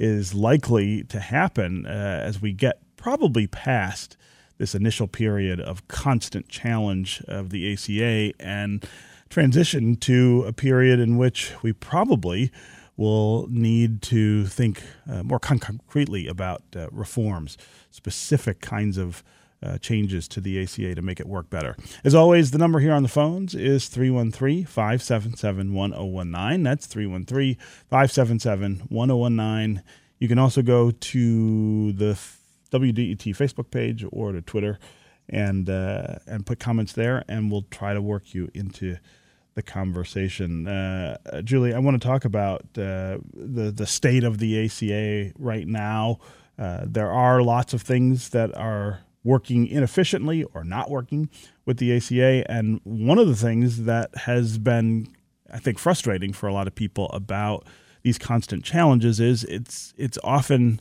is 0.00 0.34
likely 0.34 1.04
to 1.04 1.20
happen 1.20 1.86
uh, 1.86 2.22
as 2.24 2.40
we 2.40 2.52
get 2.52 2.80
probably 2.96 3.46
past 3.46 4.16
this 4.56 4.74
initial 4.74 5.06
period 5.06 5.60
of 5.60 5.86
constant 5.88 6.48
challenge 6.48 7.22
of 7.28 7.50
the 7.50 7.72
ACA 7.72 8.32
and 8.40 8.84
transition 9.28 9.96
to 9.96 10.44
a 10.46 10.52
period 10.52 10.98
in 10.98 11.16
which 11.16 11.52
we 11.62 11.72
probably 11.72 12.50
will 12.96 13.46
need 13.48 14.02
to 14.02 14.46
think 14.46 14.82
uh, 15.10 15.22
more 15.22 15.38
concretely 15.38 16.26
about 16.26 16.62
uh, 16.74 16.88
reforms, 16.90 17.56
specific 17.90 18.60
kinds 18.60 18.98
of 18.98 19.22
uh, 19.62 19.78
changes 19.78 20.26
to 20.28 20.40
the 20.40 20.62
ACA 20.62 20.94
to 20.94 21.02
make 21.02 21.20
it 21.20 21.26
work 21.28 21.50
better. 21.50 21.76
As 22.04 22.14
always, 22.14 22.50
the 22.50 22.58
number 22.58 22.80
here 22.80 22.92
on 22.92 23.02
the 23.02 23.08
phones 23.08 23.54
is 23.54 23.88
313 23.88 24.64
577 24.64 25.74
1019. 25.74 26.62
That's 26.62 26.86
313 26.86 27.56
577 27.88 28.82
1019. 28.88 29.82
You 30.18 30.28
can 30.28 30.38
also 30.38 30.62
go 30.62 30.90
to 30.90 31.92
the 31.92 32.18
WDET 32.70 33.36
Facebook 33.36 33.70
page 33.70 34.04
or 34.10 34.32
to 34.32 34.40
Twitter 34.40 34.78
and 35.28 35.68
uh, 35.68 36.16
and 36.26 36.44
put 36.44 36.58
comments 36.58 36.92
there, 36.92 37.24
and 37.28 37.50
we'll 37.50 37.66
try 37.70 37.94
to 37.94 38.02
work 38.02 38.34
you 38.34 38.50
into 38.54 38.96
the 39.54 39.62
conversation. 39.62 40.66
Uh, 40.66 41.42
Julie, 41.42 41.74
I 41.74 41.78
want 41.78 42.00
to 42.00 42.06
talk 42.06 42.24
about 42.24 42.62
uh, 42.76 43.18
the 43.34 43.72
the 43.74 43.86
state 43.86 44.24
of 44.24 44.38
the 44.38 44.64
ACA 44.64 45.32
right 45.38 45.66
now. 45.66 46.18
Uh, 46.58 46.84
there 46.84 47.10
are 47.10 47.42
lots 47.42 47.72
of 47.72 47.82
things 47.82 48.30
that 48.30 48.54
are 48.56 49.00
working 49.22 49.66
inefficiently 49.66 50.44
or 50.54 50.64
not 50.64 50.90
working 50.90 51.28
with 51.66 51.78
the 51.78 51.94
ACA, 51.96 52.50
and 52.50 52.80
one 52.84 53.18
of 53.18 53.28
the 53.28 53.36
things 53.36 53.84
that 53.84 54.14
has 54.16 54.58
been, 54.58 55.08
I 55.52 55.58
think, 55.58 55.78
frustrating 55.78 56.32
for 56.32 56.48
a 56.48 56.52
lot 56.52 56.66
of 56.66 56.74
people 56.74 57.08
about 57.10 57.66
these 58.02 58.18
constant 58.18 58.64
challenges 58.64 59.20
is 59.20 59.44
it's 59.44 59.92
it's 59.96 60.18
often 60.24 60.80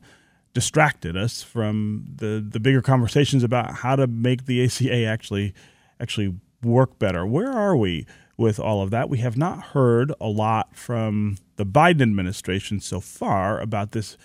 distracted 0.53 1.17
us 1.17 1.43
from 1.43 2.05
the 2.15 2.45
the 2.47 2.59
bigger 2.59 2.81
conversations 2.81 3.43
about 3.43 3.75
how 3.75 3.95
to 3.95 4.07
make 4.07 4.45
the 4.45 4.63
ACA 4.63 5.05
actually 5.05 5.53
actually 5.99 6.35
work 6.63 6.97
better. 6.97 7.25
Where 7.25 7.51
are 7.51 7.75
we 7.75 8.05
with 8.37 8.59
all 8.59 8.81
of 8.81 8.89
that? 8.91 9.09
We 9.09 9.17
have 9.19 9.37
not 9.37 9.61
heard 9.61 10.13
a 10.21 10.27
lot 10.27 10.75
from 10.75 11.37
the 11.57 11.65
Biden 11.65 12.01
administration 12.01 12.79
so 12.79 12.99
far 12.99 13.59
about 13.59 13.91
this 13.91 14.17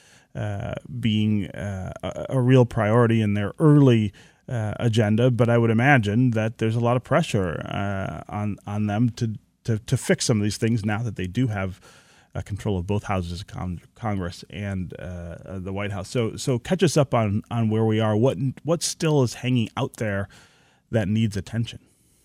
being 1.01 1.47
uh, 1.51 1.93
a, 2.03 2.27
a, 2.31 2.41
real 2.41 2.65
priority 2.65 3.21
in 3.21 3.35
their 3.35 3.53
early 3.59 4.13
uh, 4.49 4.75
agenda, 4.81 5.31
but 5.31 5.49
I 5.49 5.59
would 5.59 5.71
imagine 5.71 6.31
that 6.31 6.59
there's 6.59 6.77
a 6.77 6.81
lot 6.81 6.97
of 6.97 7.05
pressure 7.05 7.61
uh, 7.67 8.23
on 8.29 8.57
on 8.67 8.87
them 8.87 9.11
to, 9.11 9.35
to 9.65 9.79
to 9.79 9.97
fix 9.97 10.25
some 10.25 10.39
of 10.39 10.43
these 10.43 10.57
things 10.57 10.85
now 10.85 11.03
that 11.03 11.17
they 11.17 11.27
do 11.27 11.47
have 11.49 11.81
uh, 12.35 12.43
control 12.43 12.79
of 12.79 12.87
both 12.87 13.05
houses 13.05 13.41
of 13.41 13.47
con- 13.47 13.81
Congress 13.95 14.45
and 14.51 14.95
uh, 14.99 15.03
uh, 15.47 15.59
the 15.59 15.73
White 15.73 15.93
House. 15.93 16.09
So, 16.09 16.37
so 16.37 16.59
catch 16.59 16.83
us 16.83 16.97
up 16.97 17.15
on 17.15 17.43
on 17.51 17.71
where 17.71 17.85
we 17.85 18.01
are. 18.01 18.17
What 18.17 18.39
what 18.65 18.83
still 18.83 19.23
is 19.23 19.35
hanging 19.35 19.69
out 19.77 19.97
there 19.97 20.29
that 20.91 21.09
needs 21.09 21.37
attention? 21.37 21.81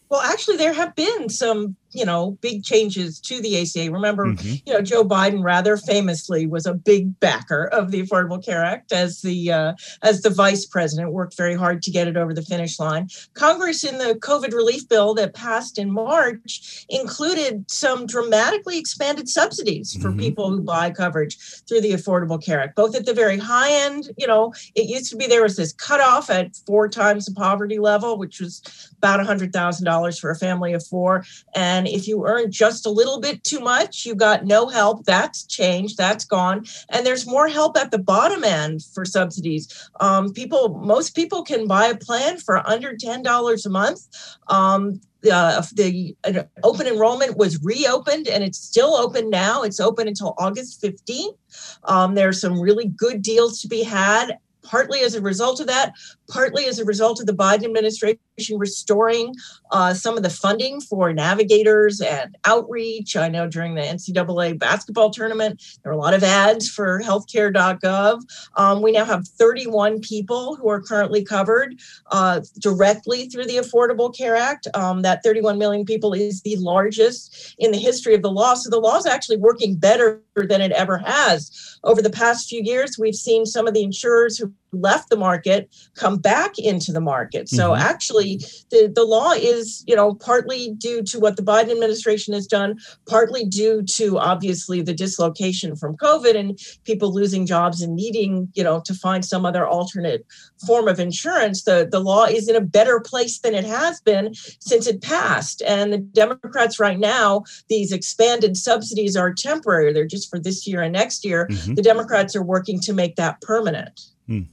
Well, 0.10 0.22
actually, 0.22 0.58
there 0.58 0.74
have 0.74 0.96
been 0.96 1.30
some 1.30 1.76
you 1.92 2.06
know 2.06 2.32
big 2.42 2.64
changes 2.64 3.20
to 3.22 3.42
the 3.42 3.62
ACA. 3.62 3.92
Remember, 3.92 4.26
mm-hmm. 4.26 4.56
you 4.66 4.74
know 4.74 4.82
Joe 4.82 5.04
Biden 5.04 5.44
rather 5.44 5.78
famously 5.78 6.48
was 6.48 6.66
a 6.66 6.74
big 6.74 7.20
backer 7.20 7.66
of 7.66 7.92
the 7.92 8.02
Affordable 8.02 8.44
Care 8.44 8.64
Act 8.64 8.92
as 8.92 9.22
the 9.22 9.52
uh, 9.52 9.74
as 10.04 10.22
the 10.22 10.30
vice 10.30 10.66
president 10.66 11.12
worked 11.12 11.36
very 11.38 11.56
hard 11.56 11.82
to 11.84 11.92
get 11.92 12.08
it 12.08 12.18
over 12.18 12.34
the 12.34 12.42
finish 12.42 12.80
line. 12.80 13.08
Congress 13.34 13.84
in 13.84 13.98
the 13.98 14.16
COVID 14.16 14.54
relief 14.54 14.88
bill 14.88 15.14
that 15.16 15.34
passed 15.34 15.78
in 15.78 15.92
March 15.92 16.86
included 16.90 17.70
some 17.70 18.06
dramatically 18.06 18.78
expanded 18.78 19.30
subsidies 19.30 19.94
for 20.02 20.10
mm-hmm. 20.10 20.20
people 20.20 20.50
who 20.50 20.62
buy 20.62 20.90
coverage 20.90 21.38
through 21.68 21.82
the 21.82 21.92
Affordable 21.92 22.44
Care 22.44 22.62
Act, 22.62 22.76
both 22.76 22.96
at 22.96 23.06
the 23.06 23.14
very 23.14 23.38
high 23.38 23.72
end. 23.72 24.10
You 24.18 24.28
know, 24.28 24.54
it 24.76 24.90
used 24.90 25.10
to 25.12 25.18
be 25.18 25.28
there 25.28 25.44
was 25.44 25.56
this 25.56 25.74
cutoff 25.74 26.30
at 26.30 26.56
four 26.66 26.88
times 26.88 27.26
the 27.26 27.34
poverty 27.34 27.80
level, 27.80 28.18
which 28.18 28.40
was 28.40 28.62
about 28.98 29.20
a 29.20 29.24
hundred 29.24 29.54
thousand 29.54 29.86
dollars 29.86 30.20
for 30.20 30.30
a 30.30 30.36
family 30.36 30.74
of 30.74 30.86
four, 30.86 31.24
and 31.56 31.79
and 31.80 31.88
if 31.88 32.10
you 32.10 32.26
earn 32.28 32.52
just 32.52 32.86
a 32.86 32.90
little 32.90 33.22
bit 33.22 33.42
too 33.46 33.62
much, 33.62 34.06
you 34.06 34.14
got 34.14 34.46
no 34.46 34.68
help. 34.68 35.06
That's 35.06 35.46
changed. 35.46 35.98
That's 35.98 36.26
gone. 36.26 36.66
And 36.90 37.06
there's 37.06 37.26
more 37.26 37.48
help 37.48 37.78
at 37.78 37.92
the 37.92 37.98
bottom 37.98 38.44
end 38.44 38.84
for 38.84 39.06
subsidies. 39.06 39.90
Um, 40.02 40.34
people, 40.34 40.78
most 40.80 41.16
people 41.16 41.44
can 41.44 41.68
buy 41.68 41.86
a 41.86 41.96
plan 41.96 42.38
for 42.38 42.68
under 42.68 42.96
$10 42.96 43.66
a 43.66 43.70
month. 43.70 44.02
Um, 44.50 45.00
uh, 45.32 45.62
the 45.74 46.16
uh, 46.26 46.44
open 46.64 46.86
enrollment 46.86 47.38
was 47.38 47.64
reopened 47.64 48.28
and 48.28 48.44
it's 48.44 48.58
still 48.58 48.96
open 48.96 49.30
now. 49.30 49.64
It's 49.64 49.80
open 49.80 50.10
until 50.10 50.36
August 50.38 50.82
15th. 50.82 51.38
Um, 51.86 52.16
there 52.16 52.28
are 52.28 52.34
some 52.34 52.60
really 52.60 52.88
good 52.88 53.22
deals 53.22 53.62
to 53.62 53.70
be 53.70 53.84
had 53.84 54.38
partly 54.70 55.00
as 55.00 55.16
a 55.16 55.22
result 55.22 55.60
of 55.60 55.68
that, 55.68 55.94
partly 56.28 56.66
as 56.66 56.80
a 56.80 56.86
result 56.86 57.20
of 57.20 57.26
the 57.26 57.34
Biden 57.34 57.66
administration 57.66 58.20
restoring 58.58 59.36
uh, 59.72 59.94
some 59.94 60.18
of 60.18 60.24
the 60.24 60.30
funding 60.30 60.80
for 60.82 61.14
navigators 61.14 62.02
and 62.02 62.38
outreach. 62.46 63.16
I 63.16 63.28
know 63.30 63.48
during 63.48 63.76
the 63.76 63.82
NCAA 63.82 64.58
basketball 64.58 65.12
tournament, 65.12 65.62
there 65.84 65.92
were 65.92 65.98
a 65.98 66.02
lot 66.02 66.14
of 66.14 66.24
ads 66.24 66.70
for 66.70 67.02
healthcare.gov. 67.02 68.22
Um, 68.56 68.82
we 68.82 68.92
now 68.92 69.06
have 69.06 69.28
31 69.28 70.02
people 70.02 70.56
who 70.56 70.70
are 70.70 70.82
currently 70.82 71.24
covered 71.24 71.80
uh, 72.12 72.42
directly 72.60 73.28
through 73.30 73.46
the 73.46 73.58
Affordable 73.58 74.16
Care 74.16 74.36
Act. 74.36 74.68
Um, 74.74 75.02
that 75.02 75.24
31 75.24 75.58
million 75.58 75.86
people 75.86 76.14
is 76.14 76.42
the 76.42 76.56
largest 76.58 77.56
in 77.60 77.72
the 77.72 77.78
history 77.78 78.16
of 78.16 78.22
the 78.22 78.32
law. 78.32 78.54
So 78.54 78.70
the 78.70 78.80
law 78.80 78.98
is 78.98 79.06
actually 79.06 79.38
working 79.38 79.76
better 79.76 80.22
than 80.36 80.62
it 80.62 80.72
ever 80.72 80.98
has. 80.98 81.78
Over 81.84 82.02
the 82.02 82.10
past 82.10 82.50
few 82.50 82.62
years, 82.64 82.98
we've 82.98 83.16
seen 83.16 83.46
some 83.46 83.68
of 83.68 83.74
the 83.74 83.84
insurers 83.84 84.38
who 84.38 84.54
left 84.72 85.10
the 85.10 85.18
market 85.18 85.74
come 85.96 86.18
back 86.18 86.58
into 86.60 86.92
the 86.92 87.02
market. 87.02 87.50
So 87.50 87.72
mm-hmm. 87.72 87.82
actually 87.82 88.38
the, 88.70 88.92
the 88.94 89.04
law 89.04 89.32
is, 89.32 89.84
you 89.88 89.96
know, 89.96 90.14
partly 90.16 90.72
due 90.78 91.04
to 91.04 91.20
what 91.20 91.36
the 91.36 91.42
Biden 91.42 91.72
administration 91.72 92.34
has 92.34 92.48
done, 92.48 92.78
partly 93.08 93.46
due 93.46 93.84
to 93.84 94.20
obviously 94.20 94.82
the 94.82 94.94
dislocation 94.94 95.76
from 95.76 95.98
COVID 95.98 96.36
and 96.36 96.60
people 96.84 97.14
losing 97.14 97.46
jobs 97.46 97.82
and 97.82 97.96
needing, 97.96 98.50
you 98.54 98.64
know, 98.64 98.82
to 98.82 98.94
find 98.94 99.26
some 99.26 99.46
other 99.46 99.68
alternate 99.68 100.26
form 100.66 100.88
of 100.88 101.00
insurance. 101.00 101.64
The 101.64 101.88
the 101.90 102.00
law 102.00 102.26
is 102.26 102.48
in 102.48 102.56
a 102.56 102.62
better 102.62 103.00
place 103.00 103.40
than 103.40 103.56
it 103.56 103.66
has 103.66 104.02
been 104.02 104.34
since 104.60 104.88
it 104.88 105.02
passed. 105.02 105.62
And 105.64 105.94
the 105.94 105.98
Democrats 105.98 106.80
right 106.80 107.00
now, 107.00 107.44
these 107.70 107.92
expanded 107.92 108.58
subsidies 108.58 109.16
are 109.16 109.34
temporary. 109.34 109.94
They're 109.94 110.06
just 110.06 110.30
for 110.30 110.40
this 110.40 110.68
year 110.68 110.82
and 110.82 110.94
next 110.94 111.26
year. 111.26 111.48
Mm-hmm. 111.48 111.76
The 111.76 111.82
Democrats 111.82 112.36
are 112.36 112.44
working 112.44 112.80
to 112.82 112.94
make 112.94 113.16
that 113.16 113.42
permanent. 113.42 114.02
Mm. 114.30 114.48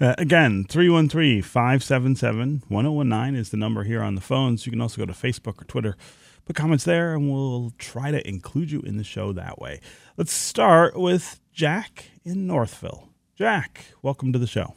Uh, 0.00 0.14
again, 0.18 0.64
313 0.64 1.42
577 1.42 2.62
1019 2.68 3.40
is 3.40 3.50
the 3.50 3.56
number 3.56 3.84
here 3.84 4.02
on 4.02 4.14
the 4.14 4.20
phones. 4.20 4.66
You 4.66 4.72
can 4.72 4.80
also 4.80 4.98
go 4.98 5.06
to 5.06 5.12
Facebook 5.12 5.60
or 5.60 5.64
Twitter, 5.64 5.96
put 6.44 6.56
comments 6.56 6.84
there, 6.84 7.14
and 7.14 7.30
we'll 7.30 7.72
try 7.78 8.10
to 8.10 8.26
include 8.26 8.70
you 8.70 8.80
in 8.80 8.96
the 8.96 9.04
show 9.04 9.32
that 9.32 9.58
way. 9.58 9.80
Let's 10.16 10.32
start 10.32 10.98
with 10.98 11.40
Jack 11.52 12.10
in 12.24 12.46
Northville. 12.46 13.08
Jack, 13.36 13.86
welcome 14.02 14.32
to 14.32 14.38
the 14.38 14.46
show. 14.46 14.74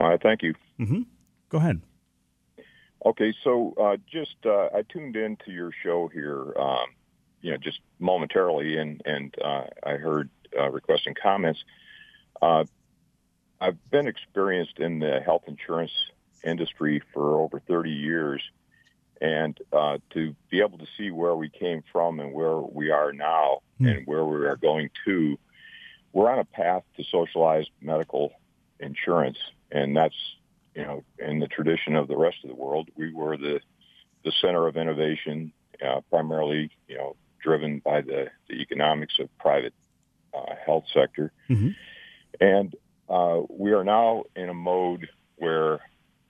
All 0.00 0.08
right, 0.08 0.20
thank 0.22 0.42
you. 0.42 0.54
Mm-hmm. 0.80 1.02
Go 1.48 1.58
ahead. 1.58 1.82
Okay, 3.04 3.34
so 3.42 3.74
uh, 3.80 3.96
just 4.10 4.36
uh, 4.46 4.68
I 4.74 4.82
tuned 4.88 5.16
into 5.16 5.50
your 5.50 5.70
show 5.82 6.08
here, 6.08 6.52
um, 6.58 6.86
you 7.40 7.50
know, 7.50 7.56
just 7.56 7.80
momentarily, 7.98 8.78
and 8.78 9.02
and 9.04 9.34
uh, 9.44 9.64
I 9.84 9.92
heard 9.94 10.30
uh, 10.58 10.70
requests 10.70 11.06
and 11.06 11.16
comments. 11.16 11.64
I've 13.62 13.90
been 13.92 14.08
experienced 14.08 14.80
in 14.80 14.98
the 14.98 15.20
health 15.24 15.44
insurance 15.46 15.92
industry 16.42 17.00
for 17.14 17.40
over 17.40 17.60
30 17.60 17.90
years. 17.90 18.42
And 19.20 19.56
uh, 19.72 19.98
to 20.14 20.34
be 20.50 20.60
able 20.60 20.78
to 20.78 20.86
see 20.98 21.12
where 21.12 21.36
we 21.36 21.48
came 21.48 21.84
from 21.92 22.18
and 22.18 22.32
where 22.32 22.56
we 22.56 22.90
are 22.90 23.12
now 23.12 23.60
mm. 23.80 23.88
and 23.88 24.04
where 24.04 24.24
we 24.24 24.44
are 24.46 24.56
going 24.56 24.90
to, 25.04 25.38
we're 26.12 26.28
on 26.28 26.40
a 26.40 26.44
path 26.44 26.82
to 26.96 27.04
socialized 27.04 27.70
medical 27.80 28.32
insurance. 28.80 29.38
And 29.70 29.96
that's, 29.96 30.16
you 30.74 30.82
know, 30.82 31.04
in 31.20 31.38
the 31.38 31.46
tradition 31.46 31.94
of 31.94 32.08
the 32.08 32.16
rest 32.16 32.38
of 32.42 32.50
the 32.50 32.56
world, 32.56 32.88
we 32.96 33.14
were 33.14 33.36
the, 33.36 33.60
the 34.24 34.32
center 34.40 34.66
of 34.66 34.76
innovation, 34.76 35.52
uh, 35.86 36.00
primarily, 36.10 36.68
you 36.88 36.96
know, 36.96 37.14
driven 37.40 37.78
by 37.78 38.00
the, 38.00 38.26
the 38.48 38.56
economics 38.56 39.14
of 39.20 39.28
private 39.38 39.74
uh, 40.34 40.56
health 40.66 40.84
sector. 40.92 41.30
Mm-hmm. 41.48 41.68
And 42.40 42.74
uh, 43.08 43.40
we 43.48 43.72
are 43.72 43.84
now 43.84 44.24
in 44.36 44.48
a 44.48 44.54
mode 44.54 45.08
where 45.36 45.80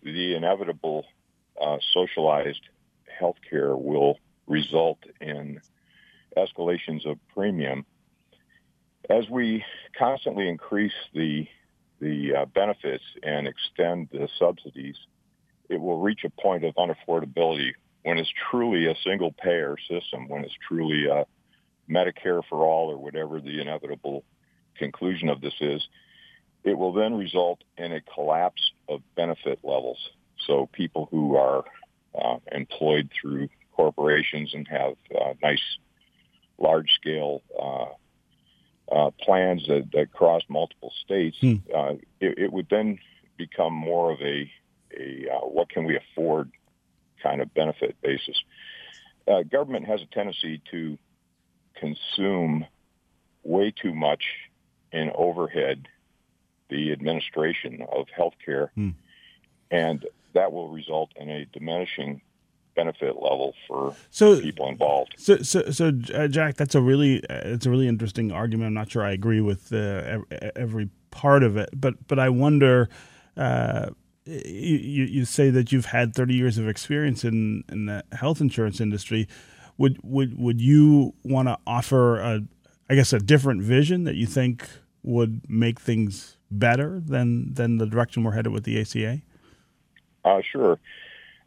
the 0.02 0.34
inevitable 0.34 1.04
uh, 1.60 1.76
socialized 1.92 2.62
health 3.18 3.36
care 3.48 3.76
will 3.76 4.18
result 4.46 4.98
in 5.20 5.60
escalations 6.36 7.06
of 7.06 7.18
premium. 7.34 7.84
As 9.10 9.28
we 9.28 9.64
constantly 9.98 10.48
increase 10.48 10.92
the 11.14 11.46
the 12.00 12.34
uh, 12.34 12.44
benefits 12.46 13.04
and 13.22 13.46
extend 13.46 14.08
the 14.10 14.28
subsidies, 14.36 14.96
it 15.68 15.80
will 15.80 16.00
reach 16.00 16.24
a 16.24 16.42
point 16.42 16.64
of 16.64 16.74
unaffordability 16.74 17.70
when 18.02 18.18
it's 18.18 18.32
truly 18.50 18.86
a 18.86 18.94
single 19.04 19.32
payer 19.32 19.76
system, 19.88 20.28
when 20.28 20.44
it's 20.44 20.54
truly 20.66 21.06
a 21.06 21.24
Medicare 21.88 22.42
for 22.48 22.64
all 22.64 22.90
or 22.90 22.98
whatever 22.98 23.40
the 23.40 23.60
inevitable 23.60 24.24
conclusion 24.76 25.28
of 25.28 25.40
this 25.40 25.54
is, 25.60 25.86
it 26.64 26.78
will 26.78 26.92
then 26.92 27.14
result 27.14 27.62
in 27.76 27.92
a 27.92 28.00
collapse 28.00 28.72
of 28.88 29.02
benefit 29.16 29.58
levels. 29.62 29.98
So 30.46 30.68
people 30.72 31.08
who 31.10 31.36
are 31.36 31.64
uh, 32.14 32.38
employed 32.50 33.10
through 33.20 33.48
corporations 33.72 34.54
and 34.54 34.66
have 34.68 34.94
uh, 35.18 35.34
nice 35.42 35.62
large 36.58 36.92
scale 36.92 37.42
uh, 37.60 37.86
uh, 38.94 39.10
plans 39.20 39.66
that, 39.68 39.88
that, 39.92 40.12
cross 40.12 40.42
multiple 40.48 40.92
states, 41.04 41.36
hmm. 41.40 41.54
Uh, 41.74 41.94
it, 42.20 42.38
it, 42.38 42.52
would 42.52 42.66
then 42.70 42.98
become 43.38 43.72
more 43.72 44.12
of 44.12 44.20
a, 44.20 44.50
a 44.98 45.26
uh, 45.32 45.46
what 45.46 45.68
can 45.68 45.84
we 45.84 45.96
afford 45.96 46.50
kind 47.22 47.40
of 47.40 47.52
benefit 47.54 47.96
basis. 48.02 48.36
Uh, 49.26 49.42
government 49.42 49.86
has 49.86 50.02
a 50.02 50.06
tendency 50.06 50.60
to 50.70 50.98
consume 51.76 52.66
way 53.44 53.70
too 53.70 53.94
much 53.94 54.22
in 54.92 55.10
overhead 55.14 55.88
the 56.72 56.92
administration 56.92 57.82
of 57.92 58.06
healthcare, 58.18 58.70
hmm. 58.74 58.90
and 59.70 60.06
that 60.32 60.52
will 60.52 60.68
result 60.68 61.10
in 61.16 61.30
a 61.30 61.44
diminishing 61.52 62.22
benefit 62.74 63.16
level 63.16 63.54
for 63.68 63.94
so, 64.10 64.40
people 64.40 64.66
involved. 64.68 65.14
So, 65.18 65.36
so, 65.38 65.70
so 65.70 65.92
uh, 66.14 66.26
Jack, 66.26 66.56
that's 66.56 66.74
a 66.74 66.80
really 66.80 67.22
uh, 67.28 67.42
it's 67.44 67.66
a 67.66 67.70
really 67.70 67.86
interesting 67.86 68.32
argument. 68.32 68.68
I'm 68.68 68.74
not 68.74 68.90
sure 68.90 69.04
I 69.04 69.12
agree 69.12 69.40
with 69.40 69.72
uh, 69.72 70.20
every 70.56 70.88
part 71.10 71.42
of 71.42 71.56
it, 71.56 71.70
but 71.74 72.06
but 72.08 72.18
I 72.18 72.28
wonder. 72.28 72.88
Uh, 73.36 73.90
you, 74.24 75.04
you 75.04 75.24
say 75.24 75.50
that 75.50 75.72
you've 75.72 75.86
had 75.86 76.14
30 76.14 76.34
years 76.34 76.56
of 76.56 76.68
experience 76.68 77.24
in, 77.24 77.64
in 77.68 77.86
the 77.86 78.04
health 78.12 78.40
insurance 78.40 78.80
industry. 78.80 79.26
Would 79.78 79.98
would 80.04 80.38
would 80.38 80.60
you 80.60 81.14
want 81.24 81.48
to 81.48 81.58
offer 81.66 82.20
a, 82.20 82.42
I 82.88 82.94
guess, 82.94 83.12
a 83.12 83.18
different 83.18 83.62
vision 83.62 84.04
that 84.04 84.14
you 84.14 84.26
think 84.26 84.68
would 85.02 85.48
make 85.50 85.80
things 85.80 86.36
better 86.58 87.00
than 87.04 87.54
than 87.54 87.78
the 87.78 87.86
direction 87.86 88.22
we're 88.22 88.32
headed 88.32 88.52
with 88.52 88.64
the 88.64 88.80
ACA? 88.80 89.20
Uh, 90.24 90.40
sure. 90.50 90.78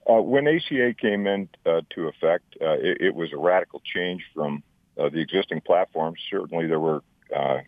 Uh, 0.09 0.21
when 0.21 0.47
ACA 0.47 0.93
came 0.93 1.25
into 1.25 1.57
uh, 1.65 1.81
effect, 1.97 2.55
uh, 2.61 2.73
it, 2.73 3.01
it, 3.01 3.15
was 3.15 3.33
a 3.33 3.37
radical 3.37 3.81
change 3.83 4.23
from 4.35 4.61
uh, 4.99 5.09
the 5.09 5.19
existing 5.19 5.61
platforms. 5.61 6.19
Certainly, 6.29 6.67
there 6.67 6.79
were 6.79 7.01
uh, 7.35 7.61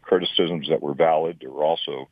criticisms 0.00 0.68
that 0.70 0.80
were 0.80 0.94
valid. 0.94 1.38
There 1.40 1.50
were 1.50 1.64
also 1.64 2.08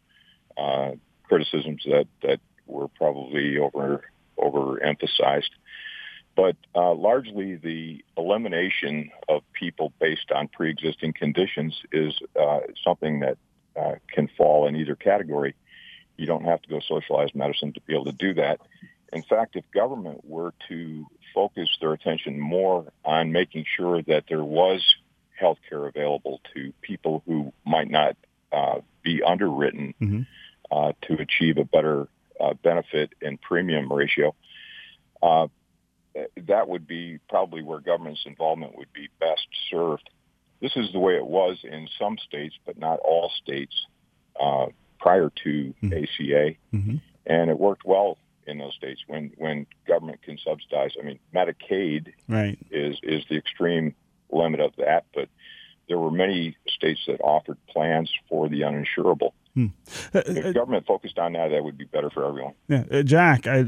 criticisms 1.24 1.82
that, 1.86 2.06
that 2.22 2.38
were 2.66 2.88
probably 2.88 3.58
over 3.58 4.04
overemphasized. 4.38 5.50
But 6.36 6.56
largely, 6.74 7.56
the 7.56 8.04
elimination 8.18 9.10
of 9.28 9.42
people 9.54 9.92
based 9.98 10.30
on 10.30 10.48
pre-existing 10.48 11.14
conditions 11.14 11.74
is 11.92 12.12
something 12.84 13.20
that 13.20 13.38
can 14.12 14.28
fall 14.36 14.66
in 14.66 14.76
either 14.76 14.96
category. 14.96 15.54
You 16.16 16.26
don't 16.26 16.44
have 16.44 16.62
to 16.62 16.68
go 16.68 16.80
socialized 16.80 17.34
medicine 17.34 17.72
to 17.74 17.80
be 17.82 17.94
able 17.94 18.06
to 18.06 18.12
do 18.12 18.34
that. 18.34 18.60
In 19.12 19.22
fact, 19.22 19.56
if 19.56 19.64
government 19.72 20.24
were 20.24 20.52
to 20.68 21.06
focus 21.34 21.68
their 21.80 21.92
attention 21.92 22.40
more 22.40 22.90
on 23.04 23.32
making 23.32 23.64
sure 23.76 24.02
that 24.02 24.24
there 24.28 24.42
was 24.42 24.82
health 25.38 25.58
care 25.68 25.86
available 25.86 26.40
to 26.54 26.72
people 26.80 27.22
who 27.26 27.52
might 27.64 27.90
not 27.90 28.16
uh, 28.52 28.80
be 29.02 29.22
underwritten 29.22 29.94
mm-hmm. 30.00 30.22
uh, 30.70 30.92
to 31.02 31.14
achieve 31.20 31.58
a 31.58 31.64
better 31.64 32.08
uh, 32.40 32.54
benefit 32.54 33.12
and 33.22 33.40
premium 33.40 33.92
ratio, 33.92 34.34
uh, 35.22 35.46
that 36.46 36.68
would 36.68 36.86
be 36.86 37.18
probably 37.28 37.62
where 37.62 37.80
government's 37.80 38.24
involvement 38.26 38.76
would 38.76 38.92
be 38.92 39.08
best 39.20 39.46
served. 39.70 40.08
This 40.60 40.72
is 40.76 40.92
the 40.92 40.98
way 40.98 41.16
it 41.16 41.26
was 41.26 41.58
in 41.64 41.88
some 41.98 42.16
states, 42.18 42.54
but 42.64 42.78
not 42.78 42.98
all 43.00 43.30
states 43.42 43.74
uh, 44.40 44.66
prior 44.98 45.30
to 45.44 45.74
mm-hmm. 45.82 45.92
ACA, 45.92 46.56
mm-hmm. 46.74 46.96
and 47.26 47.50
it 47.50 47.58
worked 47.58 47.84
well 47.84 48.18
in 48.46 48.58
those 48.58 48.74
states 48.74 49.00
when 49.06 49.32
when 49.36 49.66
government 49.86 50.22
can 50.22 50.38
subsidize. 50.38 50.92
I 50.98 51.04
mean, 51.04 51.18
Medicaid 51.34 52.12
right. 52.28 52.58
is 52.70 52.98
is 53.02 53.24
the 53.28 53.36
extreme 53.36 53.94
limit 54.30 54.60
of 54.60 54.72
that, 54.78 55.04
but 55.14 55.28
there 55.88 55.98
were 55.98 56.10
many 56.10 56.56
states 56.68 57.00
that 57.06 57.20
offered 57.20 57.58
plans 57.68 58.10
for 58.28 58.48
the 58.48 58.62
uninsurable. 58.62 59.32
Hmm. 59.56 59.68
Uh, 60.14 60.20
if 60.26 60.44
uh, 60.44 60.52
government 60.52 60.86
focused 60.86 61.18
on 61.18 61.32
that, 61.32 61.48
that 61.48 61.64
would 61.64 61.78
be 61.78 61.86
better 61.86 62.10
for 62.10 62.26
everyone. 62.26 62.52
Yeah, 62.68 62.84
uh, 62.92 63.02
Jack, 63.02 63.46
I 63.46 63.64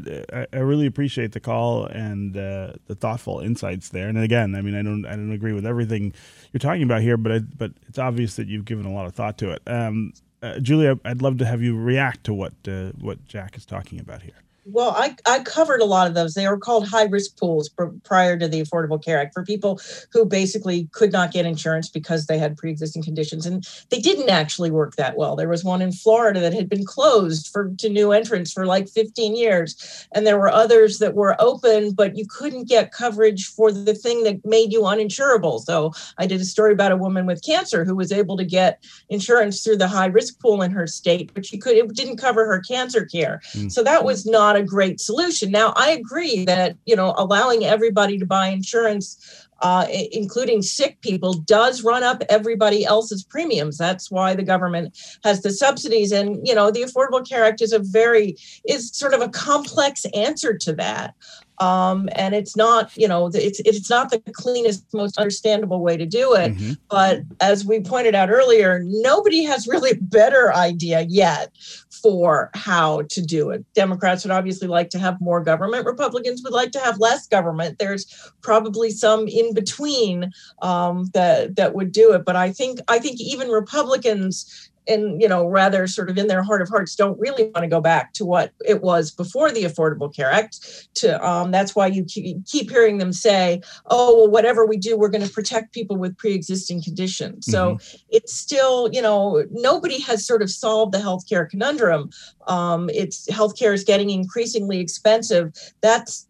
I 0.52 0.58
really 0.58 0.84
appreciate 0.84 1.32
the 1.32 1.40
call 1.40 1.86
and 1.86 2.36
uh, 2.36 2.74
the 2.88 2.94
thoughtful 2.94 3.40
insights 3.40 3.88
there. 3.88 4.06
And 4.06 4.18
again, 4.18 4.54
I 4.54 4.60
mean, 4.60 4.74
I 4.74 4.82
don't 4.82 5.06
I 5.06 5.12
don't 5.12 5.32
agree 5.32 5.54
with 5.54 5.64
everything 5.64 6.12
you're 6.52 6.58
talking 6.58 6.82
about 6.82 7.00
here, 7.00 7.16
but 7.16 7.32
I, 7.32 7.38
but 7.38 7.72
it's 7.88 7.98
obvious 7.98 8.36
that 8.36 8.48
you've 8.48 8.66
given 8.66 8.84
a 8.84 8.92
lot 8.92 9.06
of 9.06 9.14
thought 9.14 9.38
to 9.38 9.50
it. 9.52 9.62
Um, 9.66 10.12
uh, 10.42 10.58
Julia, 10.60 11.00
I'd 11.06 11.22
love 11.22 11.38
to 11.38 11.46
have 11.46 11.62
you 11.62 11.74
react 11.74 12.24
to 12.24 12.34
what 12.34 12.52
uh, 12.68 12.90
what 13.00 13.24
Jack 13.24 13.56
is 13.56 13.64
talking 13.64 13.98
about 13.98 14.20
here. 14.20 14.42
Well, 14.70 14.90
I, 14.90 15.16
I 15.26 15.40
covered 15.40 15.80
a 15.80 15.86
lot 15.86 16.06
of 16.06 16.14
those. 16.14 16.34
They 16.34 16.46
were 16.46 16.58
called 16.58 16.86
high 16.86 17.04
risk 17.04 17.38
pools 17.38 17.70
prior 18.04 18.38
to 18.38 18.48
the 18.48 18.60
Affordable 18.60 19.02
Care 19.02 19.18
Act 19.18 19.32
for 19.32 19.44
people 19.44 19.80
who 20.12 20.24
basically 20.26 20.88
could 20.92 21.10
not 21.10 21.32
get 21.32 21.46
insurance 21.46 21.88
because 21.88 22.26
they 22.26 22.38
had 22.38 22.56
pre 22.56 22.70
existing 22.70 23.02
conditions. 23.02 23.46
And 23.46 23.66
they 23.90 23.98
didn't 23.98 24.28
actually 24.28 24.70
work 24.70 24.96
that 24.96 25.16
well. 25.16 25.36
There 25.36 25.48
was 25.48 25.64
one 25.64 25.80
in 25.80 25.92
Florida 25.92 26.40
that 26.40 26.52
had 26.52 26.68
been 26.68 26.84
closed 26.84 27.48
for 27.48 27.72
to 27.78 27.88
new 27.88 28.12
entrants 28.12 28.52
for 28.52 28.66
like 28.66 28.88
15 28.88 29.34
years. 29.34 30.06
And 30.12 30.26
there 30.26 30.38
were 30.38 30.50
others 30.50 30.98
that 30.98 31.14
were 31.14 31.36
open, 31.40 31.92
but 31.92 32.16
you 32.16 32.26
couldn't 32.26 32.68
get 32.68 32.92
coverage 32.92 33.46
for 33.46 33.72
the 33.72 33.94
thing 33.94 34.24
that 34.24 34.44
made 34.44 34.72
you 34.72 34.82
uninsurable. 34.82 35.60
So 35.60 35.92
I 36.18 36.26
did 36.26 36.40
a 36.40 36.44
story 36.44 36.72
about 36.72 36.92
a 36.92 36.96
woman 36.96 37.26
with 37.26 37.44
cancer 37.44 37.84
who 37.84 37.94
was 37.94 38.12
able 38.12 38.36
to 38.36 38.44
get 38.44 38.84
insurance 39.08 39.62
through 39.62 39.78
the 39.78 39.88
high 39.88 40.06
risk 40.06 40.40
pool 40.40 40.62
in 40.62 40.70
her 40.72 40.86
state, 40.86 41.32
but 41.32 41.46
she 41.46 41.56
could 41.56 41.76
it 41.76 41.94
didn't 41.94 42.18
cover 42.18 42.44
her 42.46 42.60
cancer 42.60 43.04
care. 43.04 43.40
Mm. 43.54 43.72
So 43.72 43.82
that 43.82 44.04
was 44.04 44.26
not 44.26 44.57
a 44.58 44.64
great 44.64 45.00
solution. 45.00 45.50
Now, 45.50 45.72
I 45.76 45.90
agree 45.90 46.44
that 46.44 46.76
you 46.84 46.96
know 46.96 47.14
allowing 47.16 47.64
everybody 47.64 48.18
to 48.18 48.26
buy 48.26 48.48
insurance 48.48 49.46
uh, 49.60 49.86
including 49.90 50.62
sick 50.62 51.00
people, 51.00 51.34
does 51.34 51.82
run 51.82 52.02
up 52.02 52.22
everybody 52.28 52.84
else's 52.84 53.24
premiums. 53.24 53.76
That's 53.76 54.10
why 54.10 54.34
the 54.34 54.42
government 54.42 54.96
has 55.24 55.42
the 55.42 55.50
subsidies. 55.50 56.12
And, 56.12 56.46
you 56.46 56.54
know, 56.54 56.70
the 56.70 56.82
Affordable 56.82 57.28
Care 57.28 57.44
Act 57.44 57.60
is 57.60 57.72
a 57.72 57.80
very, 57.80 58.36
is 58.68 58.90
sort 58.96 59.14
of 59.14 59.20
a 59.20 59.28
complex 59.28 60.04
answer 60.14 60.56
to 60.58 60.72
that. 60.74 61.14
Um, 61.60 62.08
and 62.12 62.36
it's 62.36 62.56
not, 62.56 62.96
you 62.96 63.08
know, 63.08 63.30
it's 63.34 63.58
it's 63.58 63.90
not 63.90 64.12
the 64.12 64.20
cleanest, 64.32 64.84
most 64.94 65.18
understandable 65.18 65.80
way 65.80 65.96
to 65.96 66.06
do 66.06 66.34
it. 66.34 66.54
Mm-hmm. 66.54 66.72
But 66.88 67.22
as 67.40 67.64
we 67.64 67.80
pointed 67.80 68.14
out 68.14 68.30
earlier, 68.30 68.82
nobody 68.84 69.42
has 69.42 69.66
really 69.66 69.90
a 69.90 69.96
better 69.96 70.54
idea 70.54 71.00
yet 71.08 71.50
for 71.98 72.50
how 72.54 73.02
to 73.02 73.20
do 73.20 73.50
it. 73.50 73.64
Democrats 73.74 74.24
would 74.24 74.30
obviously 74.30 74.68
like 74.68 74.90
to 74.90 74.98
have 74.98 75.20
more 75.20 75.42
government. 75.42 75.86
Republicans 75.86 76.42
would 76.42 76.52
like 76.52 76.72
to 76.72 76.80
have 76.80 76.98
less 76.98 77.26
government. 77.26 77.78
There's 77.78 78.32
probably 78.42 78.90
some 78.90 79.28
in 79.28 79.54
between 79.54 80.30
um, 80.62 81.06
that 81.14 81.56
that 81.56 81.74
would 81.74 81.92
do 81.92 82.12
it. 82.12 82.24
But 82.24 82.36
I 82.36 82.52
think 82.52 82.80
I 82.88 82.98
think 82.98 83.20
even 83.20 83.48
Republicans 83.48 84.70
and 84.88 85.20
you 85.20 85.28
know 85.28 85.46
rather 85.46 85.86
sort 85.86 86.10
of 86.10 86.18
in 86.18 86.26
their 86.26 86.42
heart 86.42 86.62
of 86.62 86.68
hearts 86.68 86.94
don't 86.94 87.18
really 87.18 87.44
want 87.44 87.62
to 87.62 87.68
go 87.68 87.80
back 87.80 88.12
to 88.14 88.24
what 88.24 88.52
it 88.64 88.82
was 88.82 89.10
before 89.10 89.50
the 89.50 89.64
affordable 89.64 90.14
care 90.14 90.30
act 90.30 90.88
to 90.94 91.24
um, 91.26 91.50
that's 91.50 91.74
why 91.74 91.86
you 91.86 92.04
keep 92.04 92.70
hearing 92.70 92.98
them 92.98 93.12
say 93.12 93.60
oh 93.90 94.16
well 94.16 94.30
whatever 94.30 94.66
we 94.66 94.76
do 94.76 94.96
we're 94.96 95.08
going 95.08 95.26
to 95.26 95.32
protect 95.32 95.72
people 95.72 95.96
with 95.96 96.16
pre-existing 96.16 96.82
conditions. 96.82 97.46
So 97.46 97.74
mm-hmm. 97.74 97.96
it's 98.10 98.34
still 98.34 98.88
you 98.92 99.02
know 99.02 99.44
nobody 99.50 100.00
has 100.00 100.26
sort 100.26 100.42
of 100.42 100.50
solved 100.50 100.92
the 100.92 100.98
healthcare 100.98 101.48
conundrum. 101.48 102.10
Um, 102.46 102.90
it's 102.90 103.28
healthcare 103.28 103.72
is 103.72 103.84
getting 103.84 104.10
increasingly 104.10 104.80
expensive. 104.80 105.52
That's 105.80 106.26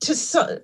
to 0.00 0.14
some 0.14 0.58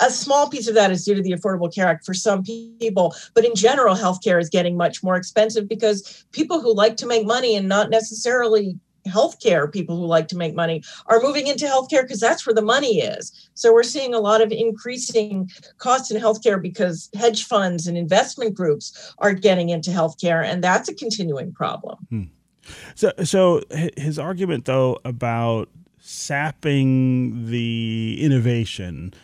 a 0.00 0.10
small 0.10 0.48
piece 0.48 0.68
of 0.68 0.74
that 0.74 0.90
is 0.90 1.04
due 1.04 1.14
to 1.14 1.22
the 1.22 1.32
Affordable 1.32 1.72
Care 1.74 1.88
Act 1.88 2.04
for 2.04 2.14
some 2.14 2.42
people, 2.42 3.14
but 3.34 3.44
in 3.44 3.54
general, 3.54 3.94
healthcare 3.94 4.40
is 4.40 4.48
getting 4.48 4.76
much 4.76 5.02
more 5.02 5.16
expensive 5.16 5.68
because 5.68 6.26
people 6.32 6.60
who 6.60 6.74
like 6.74 6.96
to 6.98 7.06
make 7.06 7.26
money 7.26 7.56
and 7.56 7.68
not 7.68 7.90
necessarily 7.90 8.78
healthcare 9.06 9.72
people 9.72 9.96
who 9.96 10.04
like 10.04 10.28
to 10.28 10.36
make 10.36 10.54
money 10.54 10.82
are 11.06 11.20
moving 11.20 11.46
into 11.46 11.64
healthcare 11.64 12.02
because 12.02 12.20
that's 12.20 12.46
where 12.46 12.54
the 12.54 12.62
money 12.62 13.00
is. 13.00 13.50
So 13.54 13.72
we're 13.72 13.82
seeing 13.82 14.14
a 14.14 14.18
lot 14.18 14.42
of 14.42 14.52
increasing 14.52 15.50
costs 15.78 16.10
in 16.10 16.20
healthcare 16.20 16.60
because 16.60 17.08
hedge 17.14 17.44
funds 17.44 17.86
and 17.86 17.96
investment 17.96 18.54
groups 18.54 19.14
are 19.18 19.32
getting 19.32 19.70
into 19.70 19.90
healthcare, 19.90 20.44
and 20.44 20.62
that's 20.62 20.88
a 20.88 20.94
continuing 20.94 21.52
problem. 21.52 22.06
Hmm. 22.10 22.22
So, 22.94 23.12
so 23.24 23.62
his 23.96 24.18
argument 24.18 24.66
though 24.66 24.98
about 25.04 25.70
sapping 26.00 27.50
the 27.50 28.18
innovation, 28.20 29.14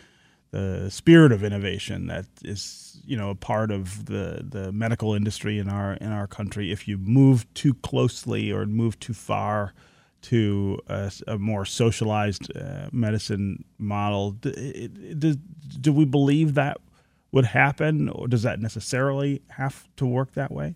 the 0.55 0.89
spirit 0.89 1.31
of 1.31 1.43
innovation 1.43 2.07
that 2.07 2.25
is 2.43 3.01
you 3.05 3.17
know 3.17 3.29
a 3.29 3.35
part 3.35 3.71
of 3.71 4.05
the 4.05 4.45
the 4.47 4.71
medical 4.71 5.13
industry 5.13 5.59
in 5.59 5.69
our 5.69 5.93
in 5.95 6.11
our 6.11 6.27
country. 6.27 6.71
If 6.71 6.87
you 6.87 6.97
move 6.97 7.45
too 7.53 7.73
closely 7.75 8.51
or 8.51 8.65
move 8.65 8.99
too 8.99 9.13
far 9.13 9.73
to 10.23 10.79
a, 10.87 11.11
a 11.27 11.37
more 11.37 11.65
socialized 11.65 12.55
uh, 12.57 12.87
medicine 12.91 13.63
model, 13.77 14.31
do, 14.31 14.51
do, 15.19 15.35
do 15.81 15.93
we 15.93 16.05
believe 16.05 16.55
that 16.55 16.77
would 17.31 17.45
happen, 17.45 18.09
or 18.09 18.27
does 18.27 18.41
that 18.41 18.59
necessarily 18.59 19.41
have 19.49 19.87
to 19.97 20.05
work 20.05 20.33
that 20.33 20.51
way? 20.51 20.73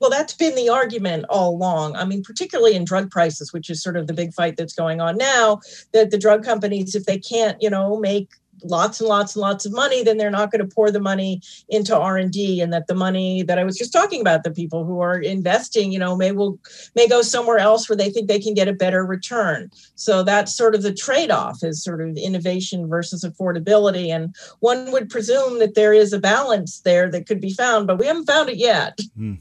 Well, 0.00 0.10
that's 0.10 0.32
been 0.32 0.54
the 0.54 0.70
argument 0.70 1.26
all 1.28 1.50
along. 1.50 1.94
I 1.94 2.04
mean, 2.04 2.22
particularly 2.22 2.74
in 2.74 2.84
drug 2.84 3.10
prices, 3.10 3.52
which 3.52 3.68
is 3.68 3.82
sort 3.82 3.96
of 3.98 4.06
the 4.06 4.14
big 4.14 4.32
fight 4.32 4.56
that's 4.56 4.72
going 4.72 5.00
on 5.00 5.18
now, 5.18 5.60
that 5.92 6.10
the 6.10 6.18
drug 6.18 6.42
companies, 6.42 6.94
if 6.94 7.04
they 7.04 7.18
can't, 7.18 7.60
you 7.60 7.68
know, 7.68 8.00
make 8.00 8.30
lots 8.64 9.00
and 9.00 9.08
lots 9.08 9.34
and 9.34 9.40
lots 9.40 9.66
of 9.66 9.72
money 9.72 10.02
then 10.02 10.16
they're 10.16 10.30
not 10.30 10.50
going 10.50 10.66
to 10.66 10.74
pour 10.74 10.90
the 10.90 11.00
money 11.00 11.40
into 11.68 11.96
r&d 11.96 12.60
and 12.60 12.72
that 12.72 12.86
the 12.86 12.94
money 12.94 13.42
that 13.42 13.58
i 13.58 13.64
was 13.64 13.76
just 13.76 13.92
talking 13.92 14.20
about 14.20 14.44
the 14.44 14.50
people 14.50 14.84
who 14.84 15.00
are 15.00 15.18
investing 15.18 15.92
you 15.92 15.98
know 15.98 16.16
may 16.16 16.32
will 16.32 16.58
may 16.94 17.08
go 17.08 17.22
somewhere 17.22 17.58
else 17.58 17.88
where 17.88 17.96
they 17.96 18.10
think 18.10 18.28
they 18.28 18.40
can 18.40 18.54
get 18.54 18.68
a 18.68 18.72
better 18.72 19.04
return 19.04 19.70
so 19.94 20.22
that's 20.22 20.54
sort 20.54 20.74
of 20.74 20.82
the 20.82 20.94
trade-off 20.94 21.62
is 21.62 21.82
sort 21.82 22.00
of 22.00 22.16
innovation 22.16 22.88
versus 22.88 23.24
affordability 23.24 24.08
and 24.08 24.34
one 24.60 24.90
would 24.92 25.08
presume 25.08 25.58
that 25.58 25.74
there 25.74 25.92
is 25.92 26.12
a 26.12 26.20
balance 26.20 26.80
there 26.80 27.10
that 27.10 27.26
could 27.26 27.40
be 27.40 27.52
found 27.52 27.86
but 27.86 27.98
we 27.98 28.06
haven't 28.06 28.26
found 28.26 28.48
it 28.48 28.56
yet 28.56 28.98
mm. 29.18 29.38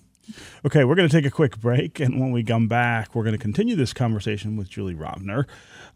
Okay, 0.66 0.84
we're 0.84 0.96
going 0.96 1.10
to 1.10 1.16
take 1.16 1.26
a 1.26 1.32
quick 1.32 1.60
break. 1.60 2.00
And 2.00 2.20
when 2.20 2.32
we 2.32 2.44
come 2.44 2.68
back, 2.68 3.16
we're 3.16 3.24
going 3.24 3.36
to 3.36 3.42
continue 3.42 3.76
this 3.76 3.94
conversation 3.94 4.58
with 4.58 4.70
Julie 4.70 4.96
Rovner 4.96 5.46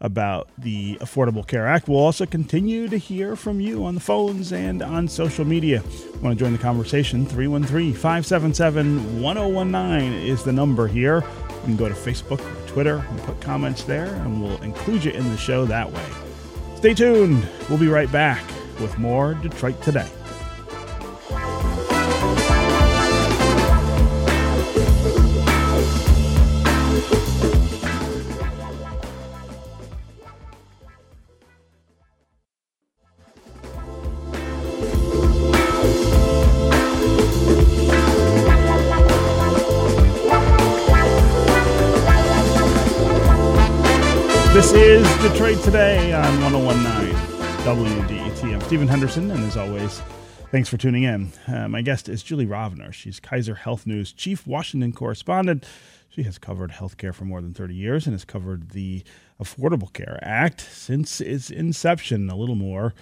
about 0.04 0.48
the 0.58 0.96
Affordable 1.00 1.44
Care 1.44 1.66
Act. 1.66 1.88
We'll 1.88 1.98
also 1.98 2.26
continue 2.26 2.88
to 2.88 2.98
hear 2.98 3.34
from 3.36 3.58
you 3.58 3.86
on 3.86 3.94
the 3.94 4.00
phones 4.00 4.52
and 4.52 4.82
on 4.82 5.08
social 5.08 5.46
media. 5.46 5.82
Want 6.20 6.38
to 6.38 6.44
join 6.44 6.52
the 6.52 6.58
conversation? 6.58 7.24
313 7.24 7.94
577 7.94 9.22
1019 9.22 10.12
is 10.12 10.44
the 10.44 10.52
number 10.52 10.86
here. 10.86 11.24
You 11.48 11.60
can 11.62 11.76
go 11.76 11.88
to 11.88 11.94
Facebook 11.94 12.40
or 12.40 12.68
Twitter 12.68 13.04
and 13.08 13.18
put 13.22 13.40
comments 13.40 13.84
there, 13.84 14.14
and 14.14 14.42
we'll 14.42 14.60
include 14.62 15.06
you 15.06 15.12
in 15.12 15.24
the 15.30 15.38
show 15.38 15.64
that 15.64 15.90
way. 15.90 16.06
Stay 16.76 16.92
tuned. 16.92 17.48
We'll 17.70 17.78
be 17.78 17.88
right 17.88 18.12
back 18.12 18.44
with 18.80 18.98
more 18.98 19.32
Detroit 19.32 19.80
Today. 19.80 20.10
Detroit 45.32 45.58
Today 45.62 46.12
on 46.12 46.38
1019 46.42 47.14
WDET. 47.64 48.52
I'm 48.52 48.60
Stephen 48.60 48.86
Henderson, 48.86 49.30
and 49.30 49.42
as 49.44 49.56
always, 49.56 50.02
thanks 50.50 50.68
for 50.68 50.76
tuning 50.76 51.04
in. 51.04 51.32
Uh, 51.48 51.66
my 51.66 51.80
guest 51.80 52.10
is 52.10 52.22
Julie 52.22 52.44
Rovner. 52.44 52.92
She's 52.92 53.20
Kaiser 53.20 53.54
Health 53.54 53.86
News 53.86 54.12
Chief 54.12 54.46
Washington 54.46 54.92
Correspondent. 54.92 55.64
She 56.10 56.24
has 56.24 56.36
covered 56.36 56.72
healthcare 56.72 57.14
for 57.14 57.24
more 57.24 57.40
than 57.40 57.54
30 57.54 57.74
years 57.74 58.06
and 58.06 58.12
has 58.12 58.26
covered 58.26 58.72
the 58.72 59.02
Affordable 59.42 59.90
Care 59.94 60.18
Act 60.20 60.60
since 60.60 61.22
its 61.22 61.48
inception, 61.48 62.28
a 62.28 62.36
little 62.36 62.54
more 62.54 62.92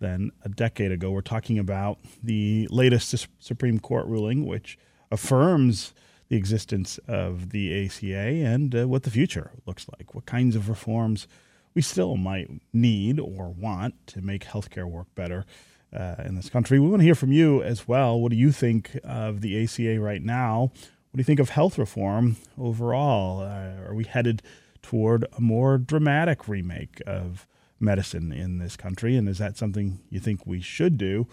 than 0.00 0.32
a 0.44 0.50
decade 0.50 0.92
ago. 0.92 1.10
We're 1.10 1.22
talking 1.22 1.58
about 1.58 1.98
the 2.22 2.68
latest 2.70 3.26
Supreme 3.38 3.80
Court 3.80 4.04
ruling, 4.06 4.44
which 4.44 4.78
affirms 5.10 5.94
the 6.28 6.36
existence 6.36 6.98
of 7.08 7.50
the 7.50 7.86
ACA 7.86 8.04
and 8.14 8.74
uh, 8.74 8.86
what 8.86 9.04
the 9.04 9.10
future 9.10 9.52
looks 9.64 9.86
like, 9.98 10.14
what 10.14 10.26
kinds 10.26 10.54
of 10.54 10.68
reforms 10.68 11.26
we 11.74 11.82
still 11.82 12.16
might 12.16 12.48
need 12.72 13.20
or 13.20 13.48
want 13.48 13.94
to 14.08 14.20
make 14.20 14.44
healthcare 14.44 14.86
work 14.86 15.06
better 15.14 15.44
uh, 15.92 16.16
in 16.24 16.34
this 16.34 16.48
country. 16.48 16.78
We 16.78 16.88
want 16.88 17.00
to 17.00 17.04
hear 17.04 17.14
from 17.14 17.32
you 17.32 17.62
as 17.62 17.86
well. 17.86 18.20
What 18.20 18.30
do 18.30 18.36
you 18.36 18.52
think 18.52 18.98
of 19.04 19.40
the 19.40 19.62
ACA 19.62 20.00
right 20.00 20.22
now? 20.22 20.72
What 21.10 21.16
do 21.16 21.20
you 21.20 21.24
think 21.24 21.40
of 21.40 21.50
health 21.50 21.78
reform 21.78 22.36
overall? 22.58 23.40
Uh, 23.40 23.88
are 23.88 23.94
we 23.94 24.04
headed 24.04 24.42
toward 24.82 25.26
a 25.36 25.40
more 25.40 25.78
dramatic 25.78 26.48
remake 26.48 27.02
of 27.06 27.46
medicine 27.80 28.32
in 28.32 28.58
this 28.58 28.76
country? 28.76 29.16
And 29.16 29.28
is 29.28 29.38
that 29.38 29.56
something 29.56 30.00
you 30.08 30.20
think 30.20 30.46
we 30.46 30.60
should 30.60 30.96
do? 30.96 31.26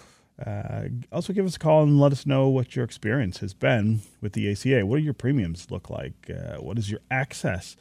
Uh, 0.44 0.84
also, 1.12 1.34
give 1.34 1.46
us 1.46 1.56
a 1.56 1.60
call 1.60 1.84
and 1.84 2.00
let 2.00 2.12
us 2.12 2.26
know 2.26 2.48
what 2.48 2.76
your 2.76 2.86
experience 2.86 3.40
has 3.40 3.54
been 3.54 4.02
with 4.22 4.34
the 4.34 4.52
ACA. 4.52 4.86
What 4.86 4.98
do 4.98 5.04
your 5.04 5.14
premiums 5.14 5.72
look 5.72 5.90
like? 5.90 6.30
Uh, 6.30 6.58
what 6.58 6.76
does 6.76 6.92
your 6.92 7.02
access 7.10 7.76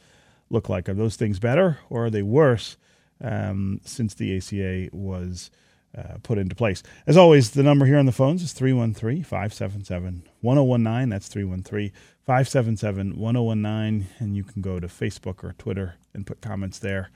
look 0.49 0.69
like? 0.69 0.87
Are 0.89 0.93
those 0.93 1.15
things 1.15 1.39
better 1.39 1.79
or 1.89 2.05
are 2.05 2.09
they 2.09 2.23
worse 2.23 2.77
um, 3.21 3.81
since 3.83 4.13
the 4.13 4.37
ACA 4.37 4.89
was 4.95 5.49
uh, 5.97 6.17
put 6.23 6.37
into 6.37 6.55
place? 6.55 6.83
As 7.05 7.17
always, 7.17 7.51
the 7.51 7.63
number 7.63 7.85
here 7.85 7.97
on 7.97 8.05
the 8.05 8.11
phones 8.11 8.43
is 8.43 8.53
313 8.53 9.23
577 9.23 10.23
1019. 10.41 11.09
That's 11.09 11.27
313 11.27 11.91
577 12.25 13.17
1019. 13.17 14.07
And 14.19 14.35
you 14.35 14.43
can 14.43 14.61
go 14.61 14.79
to 14.79 14.87
Facebook 14.87 15.43
or 15.43 15.53
Twitter 15.57 15.95
and 16.13 16.25
put 16.25 16.41
comments 16.41 16.79
there 16.79 17.09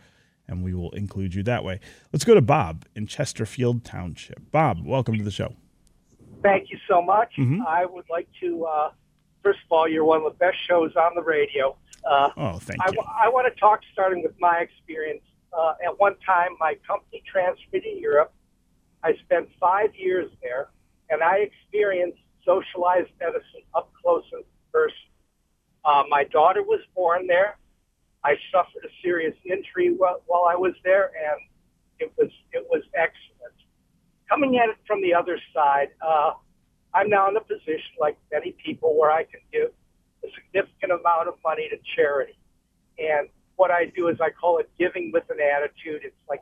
and 0.52 0.64
we 0.64 0.74
will 0.74 0.92
include 0.92 1.34
you 1.34 1.42
that 1.44 1.64
way. 1.64 1.80
Let's 2.12 2.26
go 2.26 2.36
to 2.36 2.42
Bob 2.42 2.86
in 2.96 3.08
Chesterfield 3.08 3.84
Township. 3.84 4.52
Bob, 4.52 4.86
welcome 4.86 5.18
to 5.18 5.24
the 5.24 5.32
show. 5.32 5.56
Thank 6.44 6.70
you 6.70 6.78
so 6.88 7.02
much. 7.02 7.34
Mm-hmm. 7.38 7.62
I 7.68 7.86
would 7.86 8.06
like 8.10 8.28
to, 8.42 8.66
uh, 8.66 8.92
first 9.42 9.60
of 9.66 9.72
all, 9.72 9.88
you're 9.88 10.04
one 10.04 10.18
of 10.18 10.24
the 10.26 10.38
best 10.38 10.58
shows 10.68 10.96
on 10.96 11.16
the 11.16 11.22
radio. 11.22 11.76
Uh, 12.10 12.30
oh, 12.38 12.60
thank 12.60 12.80
you. 12.92 13.02
I, 13.02 13.26
I 13.26 13.30
want 13.30 13.54
to 13.54 13.60
talk 13.60 13.82
starting 13.94 14.24
with 14.24 14.36
my 14.40 14.58
experience. 14.58 15.24
Uh, 15.54 15.74
at 15.86 16.00
one 16.00 16.16
time, 16.26 16.52
my 16.60 16.76
company 16.88 17.22
transferred 17.30 17.84
to 17.84 17.90
Europe. 17.90 18.34
I 19.04 19.14
spent 19.26 19.50
five 19.60 19.94
years 19.96 20.32
there, 20.42 20.70
and 21.10 21.22
I 21.22 21.38
experienced 21.38 22.20
socialized 22.46 23.10
medicine 23.20 23.64
up 23.76 23.92
close 24.02 24.24
and 24.32 24.44
personal. 24.72 24.96
Uh, 25.84 26.04
my 26.10 26.24
daughter 26.26 26.64
was 26.64 26.80
born 26.96 27.28
there. 27.28 27.58
I 28.24 28.36
suffered 28.52 28.86
a 28.86 28.94
serious 29.04 29.36
injury 29.46 29.94
while, 29.96 30.22
while 30.28 30.46
I 30.46 30.56
was 30.56 30.74
there, 30.84 31.12
and 31.18 31.42
it 32.00 32.14
was 32.18 32.30
it 32.52 32.66
was 32.70 32.84
excellent. 32.94 33.56
Coming 34.30 34.58
at 34.58 34.70
it 34.70 34.78
from 34.86 35.02
the 35.02 35.14
other 35.14 35.40
side, 35.54 35.90
uh, 36.06 36.34
I'm 36.94 37.10
now 37.10 37.30
in 37.30 37.36
a 37.36 37.42
position, 37.42 37.98
like 38.00 38.18
many 38.32 38.56
people, 38.64 38.98
where 38.98 39.12
I 39.12 39.24
can 39.24 39.42
give 39.52 39.72
a 40.24 40.28
significant 40.36 40.92
amount 40.92 41.28
of 41.28 41.36
money 41.44 41.70
to 41.70 41.78
charity. 41.96 42.38
And 42.98 43.30
what 43.56 43.72
I 43.72 43.86
do 43.86 44.08
is 44.08 44.18
I 44.22 44.30
call 44.30 44.60
it 44.60 44.70
giving 44.78 45.12
with 45.14 45.24
an 45.30 45.38
attitude. 45.40 46.02
It's 46.04 46.16
like 46.30 46.42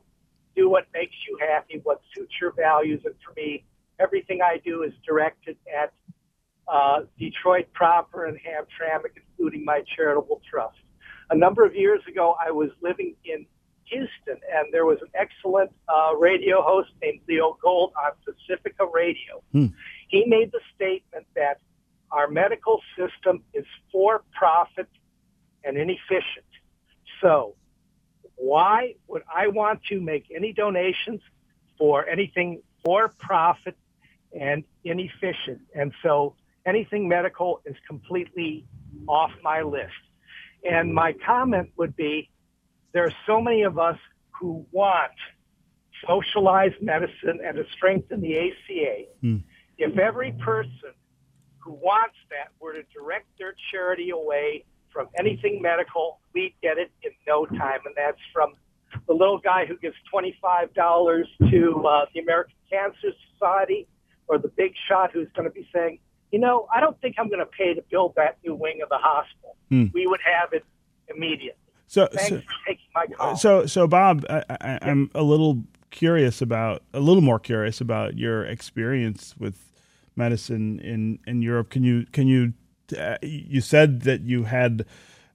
do 0.56 0.70
what 0.70 0.88
makes 0.94 1.16
you 1.28 1.38
happy, 1.40 1.80
what 1.84 2.02
suits 2.16 2.34
your 2.42 2.52
values. 2.52 3.02
And 3.06 3.16
for 3.26 3.34
me, 3.36 3.66
everything 4.00 4.42
I 4.42 4.60
do 4.64 4.84
is 4.84 4.94
directed 5.06 5.58
at 5.74 5.94
uh, 6.68 7.02
Detroit 7.18 7.72
proper 7.74 8.26
and 8.26 8.38
Hamtramck, 8.38 9.06
including 9.16 9.64
my 9.66 9.84
charitable 9.96 10.42
trust 10.50 10.78
a 11.30 11.36
number 11.36 11.64
of 11.66 11.76
years 11.76 12.02
ago, 12.08 12.36
I 12.44 12.52
was 12.52 12.70
living 12.82 13.16
in 13.24 13.46
Houston, 13.86 14.42
and 14.54 14.68
there 14.72 14.86
was 14.86 14.98
an 15.02 15.10
excellent 15.14 15.72
uh, 15.88 16.16
radio 16.16 16.62
host 16.62 16.90
named 17.02 17.22
Leo 17.28 17.58
Gold 17.62 17.94
on 17.98 18.12
Pacifica 18.26 18.86
Radio. 18.92 19.44
Hmm. 19.52 19.68
He 20.08 20.26
made 20.26 20.52
the 20.52 20.60
statement 20.76 21.26
that 21.36 21.60
our 22.12 22.28
medical 22.28 22.82
system 22.98 23.44
is 23.54 23.66
for 23.92 24.24
profit 24.32 24.88
and 25.64 25.78
inefficient. 25.78 26.46
So, 27.22 27.56
why 28.36 28.96
would 29.08 29.24
I 29.34 29.48
want 29.48 29.84
to 29.90 30.00
make 30.00 30.26
any 30.34 30.54
donations 30.54 31.22
for 31.78 32.08
anything 32.08 32.62
for 32.86 33.10
profit 33.20 33.78
and 34.38 34.64
inefficient? 34.84 35.62
And 35.76 35.94
so, 36.02 36.36
anything 36.66 37.08
medical 37.08 37.62
is 37.66 37.76
completely 37.88 38.66
off 39.08 39.32
my 39.44 39.62
list. 39.62 39.92
And 40.70 40.94
my 40.94 41.14
comment 41.26 41.72
would 41.78 41.96
be 41.96 42.30
there 42.94 43.04
are 43.04 43.14
so 43.26 43.42
many 43.42 43.64
of 43.64 43.78
us 43.78 43.98
who 44.40 44.66
want 44.72 45.12
socialized 46.08 46.82
medicine 46.82 47.40
and 47.46 47.58
to 47.58 47.66
strengthen 47.74 48.22
the 48.22 48.38
ACA. 48.38 49.04
Mm. 49.24 49.44
If 49.78 49.98
every 49.98 50.32
person 50.32 50.92
who 51.70 51.76
wants 51.76 52.16
that 52.32 52.50
were 52.60 52.74
to 52.74 52.82
direct 52.92 53.28
their 53.38 53.54
charity 53.72 54.10
away 54.10 54.66
from 54.92 55.08
anything 55.20 55.62
medical, 55.62 56.20
we'd 56.34 56.56
get 56.64 56.80
it 56.80 56.90
in 57.04 57.12
no 57.28 57.46
time. 57.46 57.80
And 57.86 57.94
that's 57.96 58.18
from 58.34 58.54
the 59.08 59.14
little 59.14 59.38
guy 59.38 59.68
who 59.68 59.78
gives 59.78 59.96
$25 60.12 60.74
to 60.74 61.88
uh, 61.88 62.06
the 62.12 62.22
American 62.22 62.56
Cancer 62.72 63.16
Society 63.34 63.88
or 64.28 64.40
the 64.40 64.48
big 64.48 64.74
shot 64.88 65.12
who's 65.12 65.28
going 65.36 65.48
to 65.48 65.54
be 65.54 65.68
saying, 65.72 66.00
you 66.32 66.40
know, 66.40 66.68
I 66.74 66.80
don't 66.80 67.00
think 67.02 67.18
I'm 67.20 67.28
going 67.28 67.40
to 67.40 67.46
pay 67.46 67.76
to 67.76 67.84
build 67.92 68.14
that 68.16 68.38
new 68.44 68.56
wing 68.56 68.80
of 68.82 68.90
the 68.90 68.98
hospital. 68.98 69.56
Hmm. 69.70 69.86
We 69.94 70.08
would 70.08 70.22
have 70.22 70.54
it 70.54 70.66
immediately. 71.08 71.54
So, 71.86 72.08
Thanks 72.12 72.30
so, 72.30 72.38
for 72.38 72.68
taking 72.68 72.86
my 72.96 73.06
call. 73.16 73.36
so, 73.36 73.68
so 73.68 73.88
Bob, 73.88 74.26
I, 74.28 74.44
I, 74.50 74.80
I'm 74.82 75.12
a 75.14 75.22
little 75.22 75.64
curious 75.92 76.42
about, 76.42 76.82
a 76.96 77.00
little 77.00 77.22
more 77.22 77.40
curious 77.40 77.80
about 77.80 78.18
your 78.18 78.44
experience 78.44 79.36
with 79.38 79.69
medicine 80.20 80.80
in, 80.80 81.20
in 81.26 81.42
Europe. 81.42 81.72
Can 81.72 81.84
you, 81.84 82.06
can 82.12 82.28
you, 82.28 82.54
uh, 82.98 83.18
you 83.24 83.62
said 83.62 84.02
that 84.02 84.22
you 84.22 84.44
had 84.44 84.86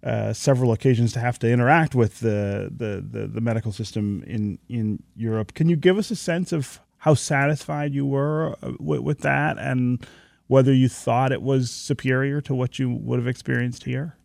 uh, 0.05 0.33
several 0.33 0.70
occasions 0.70 1.12
to 1.14 1.18
have 1.18 1.38
to 1.40 1.51
interact 1.51 1.97
with 1.97 2.20
the, 2.20 2.70
the, 2.77 3.05
the, 3.05 3.27
the 3.27 3.40
medical 3.40 3.73
system 3.73 4.23
in, 4.27 4.59
in 4.68 5.03
Europe. 5.16 5.55
Can 5.55 5.68
you 5.68 5.77
give 5.77 5.99
us 5.99 6.11
a 6.12 6.16
sense 6.16 6.53
of 6.53 6.79
how 6.99 7.14
satisfied 7.14 7.94
you 7.94 8.07
were 8.07 8.57
uh, 8.62 8.73
with, 8.79 9.01
with 9.01 9.20
that 9.20 9.59
and 9.59 10.07
whether 10.47 10.73
you 10.73 10.88
thought 10.88 11.33
it 11.33 11.42
was 11.42 11.70
superior 11.70 12.40
to 12.42 12.55
what 12.55 12.79
you 12.79 12.90
would 12.90 13.18
have 13.18 13.27
experienced 13.27 13.85
here? 13.85 14.16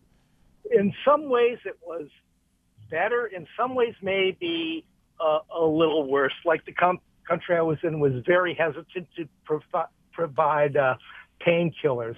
in 0.72 0.94
some 1.06 1.30
ways 1.30 1.58
it 1.66 1.78
was 1.86 2.08
better. 2.90 3.26
In 3.28 3.48
some 3.58 3.76
ways, 3.76 3.94
maybe 4.02 4.86
uh, 5.20 5.40
a 5.56 5.66
little 5.66 6.10
worse. 6.10 6.34
Like 6.46 6.66
the 6.66 6.72
com- 6.72 7.00
country 7.28 7.56
I 7.56 7.62
was 7.62 7.78
in 7.84 8.00
was 8.00 8.14
very 8.26 8.54
hesitant 8.54 9.08
to 9.18 9.28
provi- 9.46 9.90
provide 10.20 10.76
uh, 10.76 10.96
painkillers. 11.46 12.18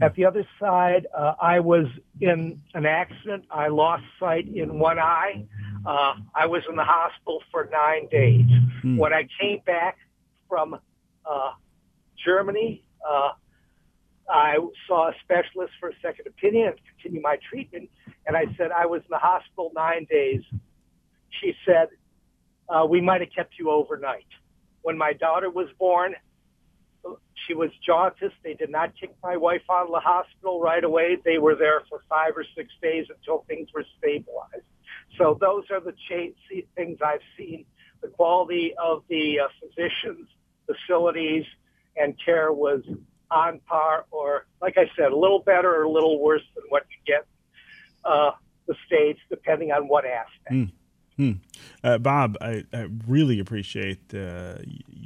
At 0.00 0.14
the 0.14 0.24
other 0.24 0.46
side, 0.60 1.06
uh, 1.16 1.34
I 1.42 1.58
was 1.58 1.86
in 2.20 2.60
an 2.74 2.86
accident. 2.86 3.44
I 3.50 3.66
lost 3.66 4.04
sight 4.20 4.46
in 4.46 4.78
one 4.78 5.00
eye. 5.00 5.44
Uh, 5.84 6.14
I 6.34 6.46
was 6.46 6.62
in 6.70 6.76
the 6.76 6.84
hospital 6.84 7.42
for 7.50 7.68
nine 7.72 8.06
days. 8.08 8.46
Hmm. 8.82 8.96
When 8.96 9.12
I 9.12 9.26
came 9.40 9.58
back 9.66 9.96
from 10.48 10.74
uh, 10.74 11.50
Germany, 12.24 12.84
uh, 13.08 13.30
I 14.28 14.58
saw 14.86 15.08
a 15.08 15.12
specialist 15.24 15.72
for 15.80 15.88
a 15.88 15.94
second 16.00 16.28
opinion 16.28 16.68
and 16.68 16.76
continue 16.92 17.20
my 17.20 17.36
treatment. 17.50 17.90
And 18.26 18.36
I 18.36 18.44
said, 18.56 18.70
I 18.70 18.86
was 18.86 19.00
in 19.00 19.10
the 19.10 19.18
hospital 19.18 19.72
nine 19.74 20.06
days. 20.08 20.42
She 21.40 21.52
said, 21.66 21.88
uh, 22.68 22.86
we 22.86 23.00
might 23.00 23.20
have 23.22 23.30
kept 23.34 23.54
you 23.58 23.70
overnight. 23.70 24.26
When 24.82 24.96
my 24.96 25.12
daughter 25.12 25.50
was 25.50 25.66
born, 25.78 26.14
she 27.46 27.54
was 27.54 27.70
jaundiced. 27.84 28.34
They 28.42 28.54
did 28.54 28.70
not 28.70 28.92
kick 28.98 29.14
my 29.22 29.36
wife 29.36 29.62
out 29.70 29.86
of 29.86 29.92
the 29.92 30.00
hospital 30.00 30.60
right 30.60 30.82
away. 30.82 31.18
They 31.24 31.38
were 31.38 31.54
there 31.54 31.82
for 31.88 32.02
five 32.08 32.36
or 32.36 32.44
six 32.56 32.72
days 32.82 33.06
until 33.08 33.44
things 33.48 33.68
were 33.74 33.84
stabilized. 33.98 34.66
So 35.18 35.36
those 35.40 35.64
are 35.70 35.80
the 35.80 35.92
cha- 36.08 36.62
things 36.76 36.98
I've 37.04 37.20
seen. 37.36 37.64
The 38.02 38.08
quality 38.08 38.72
of 38.82 39.02
the 39.08 39.40
uh, 39.40 39.48
physicians, 39.60 40.28
facilities, 40.66 41.44
and 41.96 42.14
care 42.24 42.52
was 42.52 42.82
on 43.30 43.60
par, 43.66 44.06
or 44.10 44.46
like 44.62 44.78
I 44.78 44.90
said, 44.96 45.12
a 45.12 45.16
little 45.16 45.40
better 45.40 45.74
or 45.74 45.84
a 45.84 45.90
little 45.90 46.20
worse 46.20 46.42
than 46.54 46.64
what 46.68 46.84
you 46.90 47.14
get 47.14 47.26
uh, 48.04 48.32
the 48.66 48.74
states, 48.86 49.20
depending 49.28 49.72
on 49.72 49.88
what 49.88 50.04
aspect. 50.04 50.72
Mm. 51.18 51.38
Uh, 51.84 51.98
Bob, 51.98 52.38
I, 52.40 52.64
I, 52.72 52.88
really 53.06 53.40
appreciate 53.40 54.14
uh, 54.14 54.54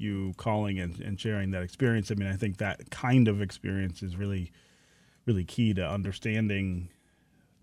you 0.04 0.34
calling 0.36 0.78
and, 0.78 1.00
and, 1.00 1.18
sharing 1.18 1.50
that 1.52 1.62
experience. 1.62 2.10
I 2.10 2.14
mean, 2.14 2.28
I 2.28 2.36
think 2.36 2.58
that 2.58 2.90
kind 2.90 3.26
of 3.26 3.42
experience 3.42 4.02
is 4.02 4.16
really, 4.16 4.52
really 5.26 5.44
key 5.44 5.74
to 5.74 5.88
understanding 5.88 6.90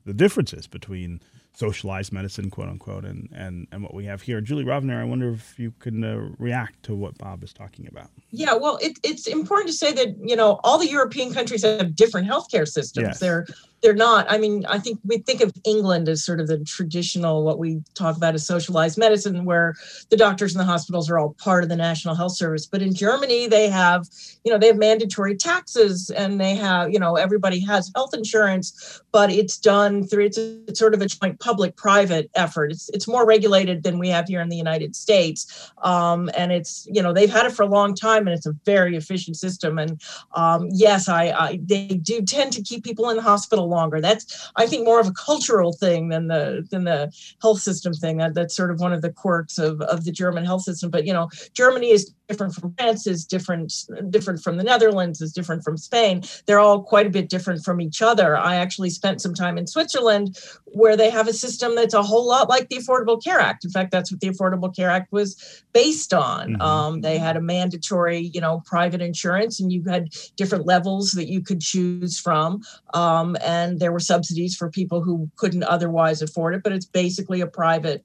the 0.06 0.14
differences 0.14 0.68
between 0.68 1.22
socialized 1.54 2.12
medicine, 2.12 2.50
quote 2.50 2.70
unquote, 2.70 3.06
and, 3.06 3.30
and, 3.34 3.68
and 3.72 3.84
what 3.84 3.94
we 3.94 4.06
have 4.06 4.22
here. 4.22 4.42
Julie 4.42 4.64
Rovner, 4.64 5.00
I 5.00 5.04
wonder 5.04 5.30
if 5.32 5.60
you 5.60 5.72
can 5.80 6.04
uh, 6.04 6.30
react 6.40 6.84
to 6.84 6.96
what 6.96 7.18
Bob 7.18 7.44
is 7.44 7.54
talking 7.54 7.88
about. 7.88 8.10
Yeah, 8.32 8.56
well, 8.56 8.78
it, 8.82 8.98
it's 9.04 9.28
important 9.28 9.70
to 9.70 9.74
say 9.74 9.92
that, 9.94 10.16
you 10.22 10.36
know, 10.36 10.60
all 10.64 10.78
the 10.78 10.90
European 10.90 11.34
countries 11.34 11.64
have 11.64 11.96
different 11.96 12.28
healthcare 12.28 12.68
systems. 12.68 13.08
Yes. 13.08 13.20
They're 13.20 13.46
they're 13.82 13.94
not. 13.94 14.30
I 14.30 14.38
mean, 14.38 14.66
I 14.68 14.78
think 14.78 15.00
we 15.04 15.18
think 15.18 15.42
of 15.42 15.52
England 15.64 16.08
as 16.08 16.24
sort 16.24 16.40
of 16.40 16.48
the 16.48 16.60
traditional, 16.60 17.44
what 17.44 17.58
we 17.58 17.82
talk 17.96 18.16
about 18.16 18.36
as 18.36 18.46
socialized 18.46 18.98
medicine, 18.98 19.44
where 19.46 19.76
the 20.10 20.18
doctors 20.18 20.54
and 20.54 20.60
the 20.60 20.66
hospitals 20.66 21.10
are 21.10 21.18
all 21.18 21.34
part 21.40 21.64
of 21.64 21.70
the 21.70 21.76
National 21.76 22.14
Health 22.14 22.36
Service. 22.36 22.66
But 22.66 22.82
in 22.82 22.94
Germany, 22.94 23.48
they 23.48 23.70
have, 23.70 24.08
you 24.44 24.52
know, 24.52 24.60
they 24.60 24.68
have 24.68 24.78
mandatory 24.78 25.36
taxes 25.36 26.10
and 26.12 26.40
they 26.40 26.56
have, 26.56 26.92
you 26.92 27.00
know, 27.00 27.16
everybody 27.16 27.60
has 27.62 27.92
health 27.96 28.14
insurance, 28.14 29.02
but 29.12 29.32
it's 29.32 29.58
done 29.58 30.06
through, 30.06 30.26
it's, 30.26 30.38
a, 30.38 30.60
it's 30.68 30.80
sort 30.80 30.94
of 30.94 31.02
a 31.02 31.08
joint 31.08 31.40
public 31.40 31.76
private 31.76 32.30
effort. 32.36 32.72
It's, 32.72 32.90
it's 32.90 33.08
more 33.08 33.26
regulated 33.26 33.84
than 33.84 33.98
we 33.98 34.10
have 34.10 34.28
here 34.28 34.42
in 34.42 34.50
the 34.50 34.58
United 34.58 34.96
States. 34.96 35.72
Um, 35.82 36.30
and 36.38 36.52
it's, 36.52 36.88
you 36.92 37.02
know, 37.02 37.14
they've 37.14 37.32
had 37.32 37.48
it 37.48 37.52
for 37.52 37.64
a 37.64 37.68
long 37.68 37.96
time 37.96 38.28
and 38.28 38.36
it's 38.36 38.46
a 38.46 38.56
very 38.66 38.96
efficient 38.96 39.38
system. 39.38 39.80
And 39.80 40.00
um, 40.36 40.70
yes, 40.72 41.10
I, 41.10 41.30
I, 41.30 41.60
they 41.64 41.88
do 41.88 42.22
tend 42.22 42.54
to 42.54 42.62
keep 42.62 42.84
people 42.84 43.10
in 43.10 43.16
the 43.16 43.24
hospital 43.24 43.71
longer. 43.72 44.00
That's 44.00 44.52
I 44.56 44.68
think 44.68 44.86
more 44.86 45.00
of 45.00 45.08
a 45.08 45.14
cultural 45.14 45.74
thing 45.74 46.10
than 46.10 46.28
the 46.28 46.68
than 46.70 46.84
the 46.84 47.12
health 47.42 47.62
system 47.62 47.94
thing. 47.94 48.18
That, 48.18 48.36
that's 48.36 48.56
sort 48.56 48.70
of 48.70 48.80
one 48.80 48.94
of 48.94 49.02
the 49.02 49.12
quirks 49.12 49.58
of, 49.58 49.82
of 49.82 50.06
the 50.06 50.12
German 50.12 50.46
health 50.46 50.62
system. 50.62 50.92
But 50.92 51.08
you 51.08 51.14
know, 51.14 51.30
Germany 51.54 51.90
is 51.90 52.14
different 52.32 52.54
from 52.54 52.74
France, 52.78 53.08
is 53.08 53.26
different 53.26 53.74
different 54.10 54.42
from 54.42 54.58
the 54.58 54.64
Netherlands, 54.64 55.22
is 55.22 55.34
different 55.34 55.64
from 55.64 55.78
Spain. 55.78 56.24
They're 56.46 56.60
all 56.60 56.82
quite 56.82 57.08
a 57.08 57.10
bit 57.10 57.30
different 57.30 57.64
from 57.64 57.82
each 57.82 58.02
other. 58.02 58.38
I 58.38 58.56
actually 58.56 58.90
spent 58.90 59.22
some 59.22 59.34
time 59.34 59.58
in 59.58 59.68
Switzerland 59.68 60.38
where 60.66 60.96
they 60.96 61.10
have 61.10 61.28
a 61.28 61.34
system 61.34 61.76
that's 61.76 61.94
a 61.94 62.04
whole 62.04 62.28
lot 62.28 62.48
like 62.48 62.70
the 62.70 62.78
Affordable 62.78 63.22
Care 63.22 63.40
Act. 63.40 63.66
In 63.66 63.72
fact, 63.72 63.92
that's 63.92 64.12
what 64.12 64.22
the 64.22 64.30
Affordable 64.30 64.74
Care 64.74 64.90
Act 64.90 65.12
was 65.12 65.30
based 65.74 66.14
on. 66.14 66.44
Mhm. 66.54 66.62
Um, 66.62 67.02
they 67.02 67.18
had 67.18 67.36
a 67.36 67.42
mandatory, 67.42 68.32
you 68.34 68.42
know, 68.46 68.62
private 68.66 69.02
insurance, 69.02 69.60
and 69.60 69.72
you 69.72 69.84
had 69.94 70.04
different 70.38 70.66
levels 70.66 71.12
that 71.18 71.28
you 71.34 71.42
could 71.42 71.62
choose 71.72 72.16
from. 72.18 72.62
Um, 72.94 73.30
and 73.44 73.80
there 73.82 73.92
were 73.92 74.06
subsidies 74.14 74.54
for 74.60 74.68
people 74.70 75.00
who 75.06 75.16
couldn't 75.42 75.66
otherwise 75.76 76.20
afford 76.22 76.52
it, 76.56 76.62
but 76.64 76.72
it's 76.72 76.90
basically 77.04 77.42
a 77.42 77.48
private 77.64 78.02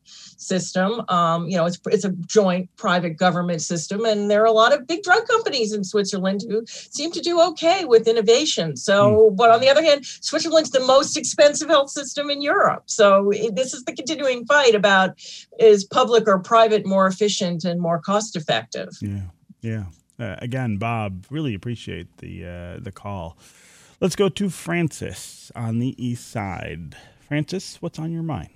system. 0.51 0.91
Um, 1.09 1.41
you 1.51 1.57
know, 1.57 1.67
it's 1.71 1.79
it's 1.95 2.07
a 2.11 2.13
joint 2.39 2.65
private 2.77 3.15
government 3.25 3.63
system, 3.73 4.01
and 4.05 4.16
there 4.31 4.43
are 4.43 4.47
a 4.47 4.53
lot 4.53 4.73
of 4.73 4.87
big 4.87 5.03
drug 5.03 5.27
companies 5.27 5.73
in 5.73 5.85
Switzerland 5.85 6.43
who 6.49 6.65
seem 6.67 7.13
to 7.13 7.21
do 7.21 7.41
okay 7.49 7.85
with 7.85 8.09
innovation. 8.09 8.77
So, 8.77 9.31
but 9.37 9.51
on 9.51 9.61
the 9.61 9.69
other 9.69 9.83
hand, 9.83 10.05
Switzerland's 10.07 10.71
the 10.71 10.81
most 10.81 11.17
expensive 11.17 11.69
health 11.69 11.91
system 11.91 12.31
in 12.31 12.43
Europe. 12.43 12.85
So 12.87 13.33
this 13.53 13.75
is 13.75 13.85
the 13.85 13.95
continuing 13.95 14.47
fight 14.47 14.75
about 14.75 15.11
is 15.59 15.85
public 15.85 16.27
or 16.27 16.39
private 16.39 16.87
more 16.87 17.07
efficient 17.07 17.65
and 17.65 17.81
more 17.81 18.01
cost 18.01 18.37
effective. 18.37 18.91
Yeah, 19.01 19.29
yeah. 19.61 19.85
Uh, 20.19 20.37
again, 20.39 20.79
Bob, 20.79 21.27
really 21.31 21.55
appreciate 21.55 22.17
the 22.19 22.45
uh, 22.45 22.79
the 22.83 22.93
call. 22.93 23.37
Let's 24.01 24.17
go 24.17 24.29
to 24.29 24.51
Francis 24.51 25.51
on 25.55 25.79
the 25.79 25.95
east 26.03 26.31
side. 26.31 26.97
Francis, 27.29 27.81
what's 27.81 27.99
on 27.99 28.13
your 28.13 28.23
mind? 28.23 28.51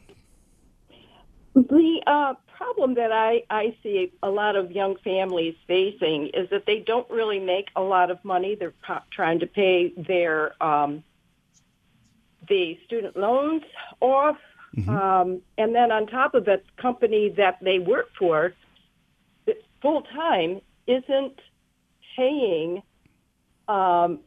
The 1.54 2.02
uh, 2.06 2.34
problem 2.56 2.94
that 2.94 3.12
I, 3.12 3.42
I 3.50 3.76
see 3.82 4.12
a 4.22 4.30
lot 4.30 4.56
of 4.56 4.70
young 4.70 4.96
families 4.96 5.56
facing 5.66 6.28
is 6.28 6.48
that 6.50 6.66
they 6.66 6.78
don't 6.78 7.08
really 7.10 7.40
make 7.40 7.68
a 7.74 7.82
lot 7.82 8.10
of 8.10 8.24
money. 8.24 8.54
They're 8.54 8.74
po- 8.86 9.02
trying 9.10 9.40
to 9.40 9.46
pay 9.46 9.92
their 9.96 10.62
um, 10.62 11.02
the 12.48 12.78
student 12.86 13.16
loans 13.16 13.62
off, 14.00 14.38
Mhm. 14.76 14.88
um, 14.88 15.42
and 15.58 15.74
then 15.74 15.90
on 15.90 16.06
top 16.06 16.34
of 16.34 16.46
it, 16.46 16.64
the 16.64 16.82
company 16.82 17.28
that 17.30 17.58
they 17.60 17.80
work 17.80 18.10
for 18.16 18.54
full 19.82 20.02
time 20.02 20.60
isn't 20.86 21.40
paying 22.16 22.82
um, 23.66 24.20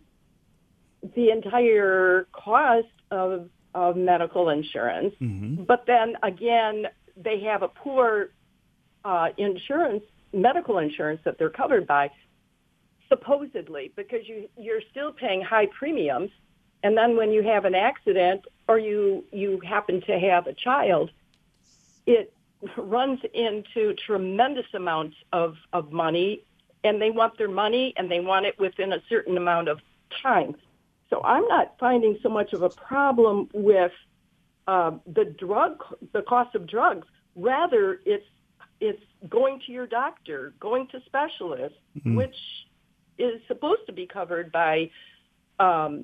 the 1.16 1.30
entire 1.30 2.28
cost 2.34 2.88
of 3.12 3.50
of 3.76 3.96
medical 3.96 4.50
insurance. 4.50 5.16
Mm-hmm. 5.22 5.64
But 5.64 5.86
then 5.88 6.18
again, 6.22 6.88
they 7.16 7.40
have 7.42 7.64
a 7.64 7.68
poor 7.68 8.30
uh, 9.06 9.30
insurance, 9.38 10.04
medical 10.34 10.78
insurance 10.78 11.22
that 11.26 11.38
they're 11.38 11.50
covered 11.50 11.86
by, 11.86 12.10
supposedly, 13.10 13.92
because 13.96 14.28
you 14.28 14.50
you're 14.58 14.82
still 14.92 15.12
paying 15.12 15.42
high 15.42 15.68
premiums, 15.68 16.32
and 16.84 16.98
then 16.98 17.16
when 17.16 17.32
you 17.32 17.44
have 17.44 17.66
an 17.66 17.76
accident 17.76 18.46
or 18.68 18.80
you 18.80 19.24
you 19.32 19.60
happen 19.60 20.02
to 20.02 20.20
have 20.20 20.48
a 20.48 20.54
child, 20.54 21.12
it 22.06 22.34
runs 22.78 23.20
into 23.34 23.94
tremendous 23.94 24.66
amounts 24.74 25.18
of 25.32 25.56
of 25.74 25.92
money, 25.92 26.44
and 26.84 27.02
they 27.02 27.12
want 27.12 27.38
their 27.38 27.50
money 27.50 27.94
and 27.98 28.10
they 28.10 28.20
want 28.20 28.46
it 28.46 28.58
within 28.60 28.94
a 28.94 29.02
certain 29.10 29.38
amount 29.38 29.68
of 29.68 29.80
time. 30.22 30.56
So 31.10 31.22
I'm 31.24 31.48
not 31.48 31.76
finding 31.80 32.18
so 32.24 32.30
much 32.30 32.54
of 32.54 32.64
a 32.64 32.70
problem 32.70 33.50
with 33.54 33.92
uh, 34.68 34.92
the 35.06 35.26
drug, 35.26 35.84
the 36.14 36.22
cost 36.22 36.56
of 36.56 36.68
drugs. 36.68 37.08
Rather, 37.36 38.00
it's 38.06 38.26
it's 38.80 39.02
going 39.30 39.62
to 39.66 39.72
your 39.72 39.88
doctor, 39.88 40.54
going 40.60 40.88
to 40.88 41.02
specialists, 41.06 41.78
Mhm. 41.98 42.18
which 42.18 42.36
is 43.18 43.42
supposed 43.48 43.86
to 43.86 43.94
be 43.94 44.06
covered 44.06 44.52
by 44.52 44.90
um, 45.60 46.04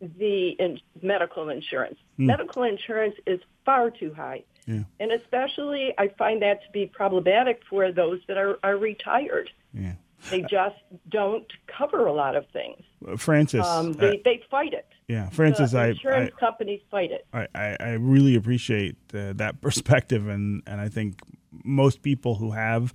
the 0.00 0.50
in- 0.58 0.80
medical 1.02 1.48
insurance. 1.50 1.98
Mm. 2.18 2.26
Medical 2.26 2.62
insurance 2.64 3.14
is 3.26 3.40
far 3.64 3.90
too 3.90 4.12
high. 4.14 4.42
Yeah. 4.66 4.82
And 4.98 5.12
especially, 5.12 5.92
I 5.98 6.08
find 6.08 6.42
that 6.42 6.62
to 6.64 6.70
be 6.72 6.86
problematic 6.86 7.62
for 7.68 7.92
those 7.92 8.20
that 8.28 8.36
are, 8.38 8.58
are 8.62 8.76
retired. 8.76 9.50
Yeah, 9.72 9.92
They 10.30 10.42
just 10.42 10.76
don't 11.08 11.46
cover 11.66 12.06
a 12.06 12.12
lot 12.12 12.36
of 12.36 12.46
things. 12.52 12.82
Francis, 13.16 13.64
um, 13.66 13.92
they, 13.92 14.18
uh, 14.18 14.22
they 14.24 14.42
fight 14.50 14.72
it. 14.72 14.86
Yeah, 15.06 15.30
Francis, 15.30 15.72
the 15.72 15.78
I, 15.78 15.86
insurance 15.88 16.32
I, 16.36 16.40
companies 16.40 16.80
fight 16.90 17.10
it. 17.12 17.26
I, 17.32 17.46
I, 17.54 17.76
I 17.80 17.88
really 17.92 18.34
appreciate 18.34 18.96
uh, 19.14 19.32
that 19.34 19.60
perspective, 19.62 20.28
and, 20.28 20.62
and 20.66 20.80
I 20.80 20.88
think 20.88 21.20
most 21.64 22.02
people 22.02 22.36
who 22.36 22.50
have 22.52 22.92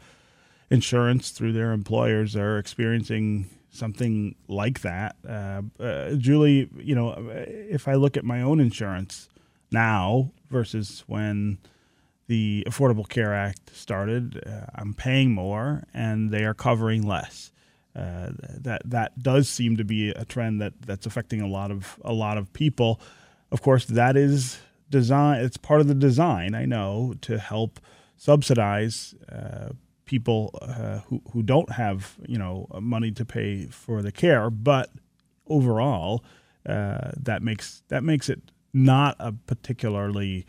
insurance 0.69 1.31
through 1.31 1.53
their 1.53 1.71
employers 1.71 2.35
are 2.35 2.57
experiencing 2.57 3.49
something 3.71 4.35
like 4.47 4.81
that. 4.81 5.15
Uh, 5.27 5.61
uh, 5.79 6.13
Julie, 6.13 6.69
you 6.77 6.93
know, 6.93 7.15
if 7.47 7.87
I 7.87 7.95
look 7.95 8.15
at 8.15 8.23
my 8.23 8.41
own 8.41 8.59
insurance 8.59 9.27
now 9.71 10.31
versus 10.49 11.03
when 11.07 11.57
the 12.33 12.63
Affordable 12.67 13.07
Care 13.07 13.31
Act 13.31 13.75
started, 13.75 14.41
uh, 14.47 14.65
I'm 14.73 14.95
paying 14.95 15.31
more 15.33 15.83
and 15.93 16.31
they 16.31 16.45
are 16.45 16.55
covering 16.55 17.03
less. 17.03 17.51
Uh, 17.95 18.31
that 18.57 18.81
that 18.85 19.21
does 19.21 19.47
seem 19.47 19.77
to 19.77 19.83
be 19.83 20.09
a 20.09 20.25
trend 20.25 20.59
that, 20.59 20.73
that's 20.81 21.05
affecting 21.05 21.41
a 21.41 21.47
lot 21.47 21.69
of 21.69 21.99
a 22.03 22.11
lot 22.11 22.39
of 22.39 22.51
people. 22.51 22.99
Of 23.51 23.61
course, 23.61 23.85
that 23.85 24.17
is 24.17 24.59
design. 24.89 25.41
It's 25.45 25.57
part 25.57 25.79
of 25.79 25.87
the 25.87 25.93
design. 25.93 26.55
I 26.55 26.65
know 26.65 27.13
to 27.21 27.37
help 27.37 27.79
subsidize 28.17 29.13
uh, 29.31 29.69
people 30.05 30.57
uh, 30.59 31.01
who 31.05 31.21
who 31.33 31.43
don't 31.43 31.71
have 31.73 32.15
you 32.27 32.39
know 32.39 32.65
money 32.81 33.11
to 33.11 33.23
pay 33.25 33.67
for 33.67 34.01
the 34.01 34.11
care, 34.11 34.49
but 34.49 34.89
overall, 35.45 36.23
uh, 36.65 37.11
that 37.15 37.43
makes 37.43 37.83
that 37.89 38.03
makes 38.03 38.27
it 38.27 38.41
not 38.73 39.15
a 39.19 39.33
particularly 39.45 40.47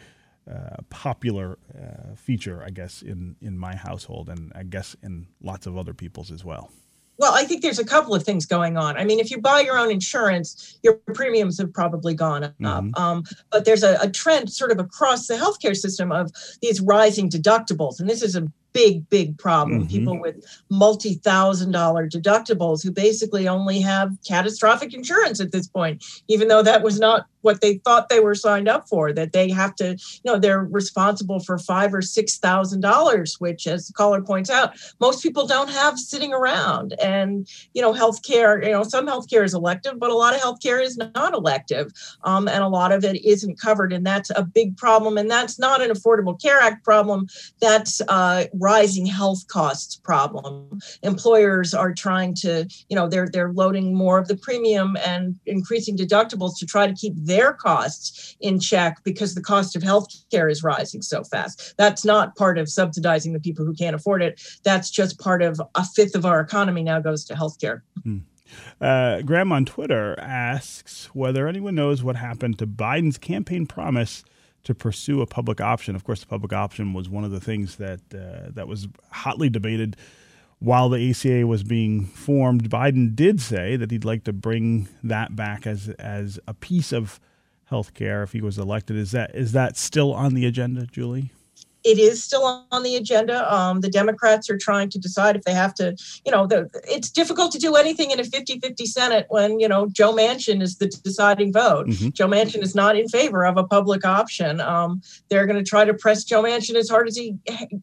uh, 0.51 0.77
popular 0.91 1.59
uh, 1.75 2.15
feature, 2.17 2.63
I 2.65 2.71
guess, 2.71 3.03
in 3.03 3.37
in 3.41 3.59
my 3.59 3.77
household, 3.77 4.29
and 4.29 4.53
I 4.55 4.63
guess 4.63 4.97
in 5.03 5.27
lots 5.43 5.67
of 5.67 5.77
other 5.79 5.95
people's 5.95 6.31
as 6.31 6.45
well. 6.45 6.71
Well, 7.17 7.33
I 7.33 7.45
think 7.45 7.63
there's 7.63 7.79
a 7.79 7.85
couple 7.85 8.15
of 8.15 8.25
things 8.25 8.45
going 8.45 8.77
on. 8.77 8.97
I 8.97 9.05
mean, 9.05 9.21
if 9.21 9.31
you 9.31 9.41
buy 9.41 9.61
your 9.61 9.79
own 9.79 9.91
insurance, 9.91 10.79
your 10.83 10.95
premiums 11.15 11.59
have 11.59 11.73
probably 11.73 12.13
gone 12.13 12.45
up. 12.45 12.55
Mm-hmm. 12.61 13.01
Um, 13.01 13.25
but 13.53 13.65
there's 13.65 13.85
a, 13.85 13.97
a, 14.01 14.11
trend 14.11 14.51
sort 14.51 14.73
of 14.73 14.81
across 14.81 15.29
the 15.29 15.35
healthcare 15.35 15.77
system 15.77 16.11
of 16.11 16.33
these 16.61 16.81
rising 16.81 17.31
deductibles. 17.31 18.01
And 18.01 18.11
this 18.11 18.21
is 18.21 18.35
a 18.35 18.51
big, 18.73 19.09
big 19.11 19.39
problem. 19.39 19.83
Mm-hmm. 19.83 19.89
People 19.89 20.21
with 20.21 20.45
multi 20.71 21.15
thousand 21.15 21.71
dollar 21.71 22.09
deductibles 22.09 22.83
who 22.83 22.91
basically 22.91 23.47
only 23.47 23.81
have 23.81 24.11
catastrophic 24.27 24.93
insurance 24.93 25.41
at 25.41 25.53
this 25.53 25.69
point, 25.69 26.05
even 26.29 26.49
though 26.49 26.63
that 26.63 26.83
was 26.83 26.99
not 26.99 27.27
what 27.45 27.61
they 27.61 27.75
thought 27.85 28.09
they 28.09 28.21
were 28.21 28.35
signed 28.35 28.69
up 28.69 28.89
for, 28.89 29.13
that 29.13 29.33
they 29.33 29.51
have 29.51 29.75
to, 29.77 29.91
you 29.91 30.25
know, 30.25 30.39
they're 30.39 30.65
responsible 30.65 31.41
for 31.41 31.59
five 31.59 31.95
or 31.95 32.03
six 32.03 32.39
thousand 32.39 32.81
dollars, 32.81 33.37
which 33.39 33.67
as 33.67 33.87
the 33.87 33.93
caller 33.93 34.23
points 34.23 34.51
out, 34.51 34.73
most 35.01 35.23
people 35.23 35.47
don't 35.47 35.71
have 35.71 35.99
sitting 35.99 36.33
around. 36.33 36.95
And, 37.03 37.47
you 37.75 37.83
know, 37.83 37.93
healthcare, 37.93 38.65
you 38.65 38.73
know, 38.73 38.83
some 38.83 39.07
healthcare 39.07 39.45
is 39.45 39.55
elective, 39.55 39.99
but 39.99 40.11
a 40.11 40.15
lot 40.15 40.35
of 40.35 40.41
healthcare 40.41 40.83
is 40.83 40.97
not 40.97 41.35
elective. 41.35 41.93
Um, 42.23 42.49
and 42.49 42.65
a 42.65 42.69
lot 42.69 42.93
of 42.93 43.05
it 43.05 43.25
isn't 43.25 43.61
covered. 43.61 43.93
And 43.93 44.07
that's 44.07 44.31
a 44.31 44.43
big 44.43 44.77
problem. 44.77 45.19
And 45.19 45.31
that's 45.31 45.59
not 45.59 45.83
an 45.83 45.91
Affordable 45.91 46.41
Care 46.41 46.61
Act 46.61 46.85
problem. 46.85 47.29
That's 47.61 48.01
uh, 48.09 48.45
rising 48.55 49.07
health 49.07 49.47
costs 49.49 49.97
problem. 49.97 50.81
Employers 51.03 51.75
are 51.75 51.93
trying 51.93 52.35
to, 52.37 52.67
you 52.89 52.97
know, 52.97 53.09
they're 53.09 53.29
they're 53.31 53.53
loading 53.53 53.95
more 53.95 54.19
of 54.19 54.29
the 54.29 54.37
premium 54.37 54.97
and 55.05 55.39
increasing 55.47 55.97
deductibles 55.97 56.59
to 56.59 56.67
try 56.67 56.87
to 56.87 56.95
keep 56.95 57.15
their 57.35 57.53
costs 57.53 58.37
in 58.41 58.61
check 58.61 59.03
because 59.03 59.35
the 59.35 59.43
cost 59.43 59.75
of 59.75 59.83
health 59.83 60.09
care 60.31 60.49
is 60.49 60.63
rising 60.63 61.03
so 61.03 61.25
fast. 61.25 61.75
That's 61.77 62.05
not 62.05 62.37
part 62.37 62.59
of 62.59 62.69
subsidizing 62.69 63.33
the 63.33 63.41
people 63.41 63.65
who 63.65 63.75
can't 63.75 63.97
afford 63.97 64.23
it. 64.23 64.41
That's 64.63 64.89
just 64.89 65.19
part 65.19 65.43
of 65.43 65.61
a 65.75 65.85
fifth 65.85 66.15
of 66.15 66.25
our 66.25 66.41
economy 66.41 66.85
now 66.85 67.01
goes 67.01 67.25
to 67.25 67.37
health 67.37 67.61
care. 67.61 67.83
Hmm. 68.05 68.19
Uh, 68.81 69.23
Graham 69.23 69.51
on 69.51 69.65
Twitter 69.65 70.15
asks 70.21 71.07
whether 71.07 71.49
anyone 71.49 71.75
knows 71.75 72.05
what 72.05 72.15
happened 72.15 72.59
to 72.61 72.67
Biden's 72.67 73.19
campaign 73.19 73.67
promise 73.67 74.23
to 74.63 74.75
pursue 74.75 75.21
a 75.23 75.27
public 75.27 75.61
option. 75.61 75.97
Of 75.97 76.05
course, 76.05 76.21
the 76.21 76.27
public 76.27 76.53
option 76.53 76.93
was 76.93 77.09
one 77.09 77.25
of 77.25 77.33
the 77.33 77.41
things 77.41 77.77
that 77.77 78.01
uh, 78.15 78.51
that 78.53 78.69
was 78.69 78.87
hotly 79.11 79.51
debated 79.51 79.97
while 80.65 80.89
the 80.89 81.11
ACA 81.11 81.47
was 81.47 81.63
being 81.63 82.07
formed. 82.07 82.71
Biden 82.71 83.15
did 83.15 83.41
say 83.41 83.77
that 83.77 83.91
he'd 83.91 84.05
like 84.05 84.25
to 84.25 84.33
bring 84.33 84.89
that 85.03 85.37
back 85.37 85.67
as 85.67 85.91
as 85.91 86.39
a 86.47 86.55
piece 86.55 86.93
of 86.93 87.21
health 87.67 87.95
care 87.95 88.23
if 88.23 88.33
he 88.33 88.41
was 88.41 88.59
elected. 88.59 88.97
Is 88.97 89.13
that 89.13 89.35
is 89.35 89.53
that 89.53 89.77
still 89.77 90.13
on 90.15 90.35
the 90.35 90.47
agenda, 90.47 90.87
Julie? 90.87 91.31
It 91.85 91.99
is 91.99 92.25
still 92.25 92.67
on 92.71 92.83
the 92.83 92.97
agenda. 92.97 93.53
Um, 93.53 93.81
the 93.81 93.91
Democrats 93.91 94.49
are 94.49 94.57
trying 94.57 94.89
to 94.91 94.99
decide 94.99 95.37
if 95.37 95.43
they 95.43 95.53
have 95.53 95.75
to, 95.75 95.95
you 96.25 96.33
know, 96.33 96.47
the, 96.47 96.71
it's 96.89 97.11
difficult 97.11 97.53
to 97.53 97.59
do 97.59 97.77
anything 97.77 98.11
in 98.11 98.19
a 98.19 98.25
50 98.25 98.59
50 98.61 98.87
Senate 98.87 99.27
when, 99.29 99.61
you 99.61 99.69
know, 99.69 99.87
Joe 99.89 100.15
Manchin 100.15 100.63
is 100.63 100.79
the 100.79 100.87
deciding 100.87 101.53
vote. 101.53 101.87
Mm-hmm. 101.87 102.11
Joe 102.11 102.27
Manchin 102.27 102.63
is 102.63 102.75
not 102.75 102.97
in 102.97 103.09
favor 103.09 103.45
of 103.45 103.59
a 103.59 103.65
public 103.65 104.05
option. 104.05 104.61
Um, 104.61 105.03
they're 105.29 105.47
going 105.47 105.63
to 105.63 105.69
try 105.69 105.85
to 105.85 105.95
press 105.95 106.25
Joe 106.25 106.43
Manchin 106.43 106.75
as 106.75 106.89
hard 106.89 107.07
as 107.07 107.17
he 107.17 107.37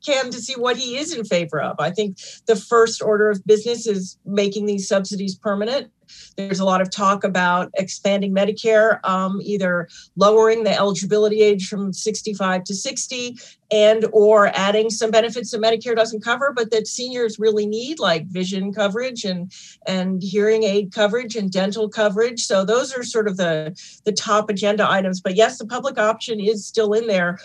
can 0.06 0.32
to 0.32 0.40
see 0.40 0.54
what 0.54 0.78
he 0.78 0.98
is 0.98 1.14
in 1.16 1.24
favor 1.24 1.62
of. 1.62 1.76
I 1.80 1.92
think 1.92 2.18
the 2.48 2.56
first 2.56 3.02
order 3.02 3.30
of 3.30 3.46
business 3.46 3.86
is 3.86 4.18
making 4.26 4.66
these 4.66 4.88
subsidies 4.88 5.36
permanent 5.36 5.92
there's 6.38 6.60
a 6.60 6.66
lot 6.66 6.82
of 6.82 6.90
talk 6.90 7.24
about 7.24 7.72
expanding 7.76 8.34
Medicare, 8.34 9.04
um, 9.08 9.40
either 9.44 9.88
lowering 10.16 10.64
the 10.64 10.78
eligibility 10.78 11.42
age 11.42 11.68
from 11.68 11.94
65 11.94 12.64
to 12.66 12.76
60 12.76 13.38
and 13.72 14.06
or 14.12 14.48
adding 14.54 14.90
some 14.90 15.12
benefits 15.12 15.52
that 15.52 15.62
Medicare 15.62 15.96
doesn't 15.96 16.22
cover, 16.22 16.52
but 16.54 16.72
that 16.72 16.88
seniors 16.88 17.40
really 17.40 17.66
need, 17.66 18.00
like 18.00 18.26
vision 18.28 18.74
coverage 18.74 19.24
and 19.24 19.52
and 19.88 20.22
hearing 20.22 20.64
aid 20.64 20.92
coverage 20.94 21.36
and 21.36 21.52
dental 21.52 21.88
coverage. 21.88 22.46
So 22.46 22.66
those 22.66 22.94
are 22.94 23.04
sort 23.04 23.28
of 23.28 23.38
the 23.38 23.76
the 24.04 24.12
top 24.12 24.50
agenda 24.50 24.90
items. 24.90 25.22
But 25.22 25.36
yes, 25.36 25.58
the 25.58 25.66
public 25.66 25.98
option 25.98 26.40
is 26.40 26.66
still 26.66 26.94
in 26.94 27.08
there 27.08 27.40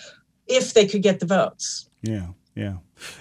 if 0.46 0.74
they 0.74 0.86
could 0.86 1.02
get 1.02 1.20
the 1.20 1.26
votes. 1.26 1.88
Yeah, 2.02 2.28
yeah. 2.54 2.76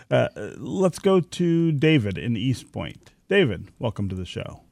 Uh, 0.10 0.30
let's 0.58 1.00
go 1.00 1.20
to 1.20 1.72
David 1.72 2.18
in 2.18 2.36
East 2.36 2.72
Point. 2.72 3.12
David, 3.28 3.72
welcome 3.80 4.10
to 4.10 4.16
the 4.16 4.26
show. 4.26 4.65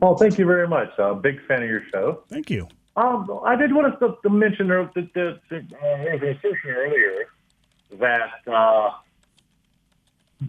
Well, 0.00 0.16
thank 0.16 0.38
you 0.38 0.46
very 0.46 0.66
much. 0.66 0.88
A 0.98 1.14
big 1.14 1.44
fan 1.46 1.62
of 1.62 1.68
your 1.68 1.82
show. 1.92 2.22
Thank 2.28 2.50
you. 2.50 2.66
Um, 2.96 3.40
I 3.44 3.54
did 3.54 3.72
want 3.72 3.98
to, 4.00 4.16
to 4.22 4.30
mention 4.30 4.68
the, 4.68 4.90
the, 4.94 5.40
the, 5.48 5.56
uh, 5.56 6.16
assertion 6.16 6.70
earlier 6.70 7.26
that 7.98 8.52
uh, 8.52 8.90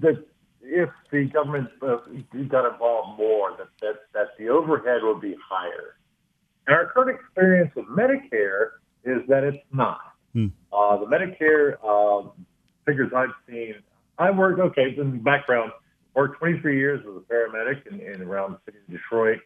that 0.01 0.25
if 0.61 0.89
the 1.11 1.25
government 1.25 1.69
uh, 1.81 1.97
got 2.47 2.71
involved 2.71 3.17
more, 3.17 3.55
that, 3.57 3.67
that 3.81 3.95
that 4.13 4.27
the 4.37 4.49
overhead 4.49 5.01
would 5.03 5.21
be 5.21 5.35
higher. 5.47 5.95
And 6.67 6.75
our 6.75 6.87
current 6.87 7.19
experience 7.19 7.71
with 7.75 7.85
Medicare 7.87 8.71
is 9.03 9.27
that 9.27 9.43
it's 9.43 9.63
not. 9.73 9.99
Hmm. 10.33 10.47
Uh, 10.71 10.97
the 10.97 11.05
Medicare 11.05 11.75
uh, 11.83 12.29
figures 12.85 13.11
I've 13.15 13.29
seen, 13.47 13.75
I 14.17 14.31
worked 14.31 14.59
okay. 14.59 14.95
In 14.97 15.19
background, 15.21 15.71
worked 16.15 16.39
23 16.39 16.78
years 16.78 17.00
as 17.02 17.15
a 17.15 17.34
paramedic 17.34 17.88
in, 17.88 18.00
in 18.00 18.21
around 18.21 18.54
the 18.54 18.60
city 18.65 18.78
of 18.86 18.91
Detroit 18.91 19.39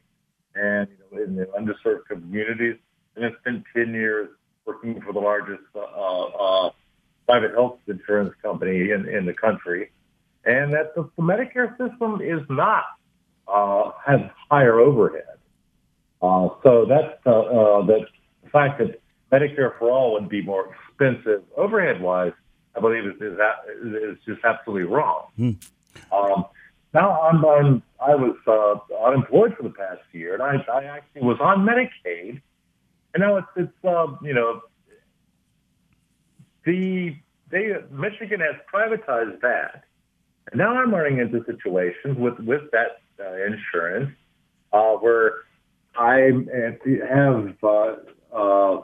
and 0.56 0.88
you 0.89 1.17
know, 1.17 1.23
in 1.23 1.36
the 1.36 1.45
underserved 1.47 2.06
communities. 2.10 2.78
And 3.15 3.23
then 3.23 3.36
spent 3.41 3.63
10 3.75 3.93
years 3.93 4.30
working 4.65 4.99
for 5.01 5.13
the 5.13 5.19
largest 5.19 5.63
uh, 5.75 5.80
uh, 5.80 6.71
private 7.25 7.51
health 7.51 7.80
insurance 7.88 8.34
company 8.41 8.91
in, 8.91 9.08
in 9.08 9.25
the 9.25 9.34
country. 9.34 9.91
And 10.43 10.73
that 10.73 10.95
the, 10.95 11.10
the 11.15 11.23
Medicare 11.23 11.71
system 11.78 12.21
is 12.21 12.41
not, 12.49 12.84
uh, 13.47 13.91
has 14.06 14.19
higher 14.49 14.80
overhead. 14.80 15.23
Uh, 16.21 16.49
so 16.63 16.86
that's, 16.86 17.19
uh, 17.25 17.39
uh, 17.39 17.86
that 17.86 18.06
the 18.43 18.49
fact 18.49 18.80
that 18.80 19.01
Medicare 19.32 19.78
for 19.78 19.91
all 19.91 20.13
would 20.13 20.30
be 20.30 20.41
more 20.41 20.73
expensive 20.73 21.43
overhead 21.56 22.01
wise, 22.01 22.34
I 22.75 22.80
believe 22.80 23.06
is, 23.06 23.21
is, 23.21 23.38
is 23.84 24.17
just 24.25 24.43
absolutely 24.43 24.84
wrong. 24.84 25.28
Hmm. 25.36 25.51
Um, 26.12 26.46
now 26.96 27.21
I'm 27.21 27.43
on, 27.43 27.83
I 28.00 28.15
was 28.15 28.37
uh, 28.48 29.06
unemployed 29.06 29.54
for 29.58 29.63
the 29.63 29.69
past 29.69 30.02
year, 30.13 30.33
and 30.33 30.41
I, 30.41 30.56
I 30.71 30.83
actually 30.85 31.23
was 31.23 31.37
on 31.41 31.65
Medicaid, 31.65 32.41
and 33.13 33.21
now 33.21 33.35
it's, 33.35 33.48
it's 33.58 33.85
uh, 33.85 34.08
you 34.23 34.33
know, 34.33 34.62
the 36.65 37.15
they 37.52 37.73
Michigan 37.91 38.39
has 38.39 38.56
privatized 38.73 39.41
that, 39.41 39.83
and 40.50 40.58
now 40.58 40.73
I'm 40.73 40.93
running 40.93 41.19
into 41.19 41.43
situations 41.46 42.17
with 42.17 42.39
with 42.39 42.71
that 42.71 43.02
uh, 43.19 43.35
insurance 43.46 44.12
uh, 44.71 44.93
where 44.93 45.33
I 45.98 46.31
have 47.10 47.56
uh, 47.62 47.96
uh, 48.33 48.81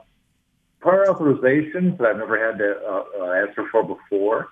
prior 0.82 1.06
authorizations 1.06 1.98
that 1.98 2.08
I've 2.08 2.18
never 2.18 2.46
had 2.46 2.58
to 2.60 2.76
uh, 2.76 3.04
uh, 3.20 3.32
answer 3.48 3.68
for 3.72 3.84
before. 3.84 4.50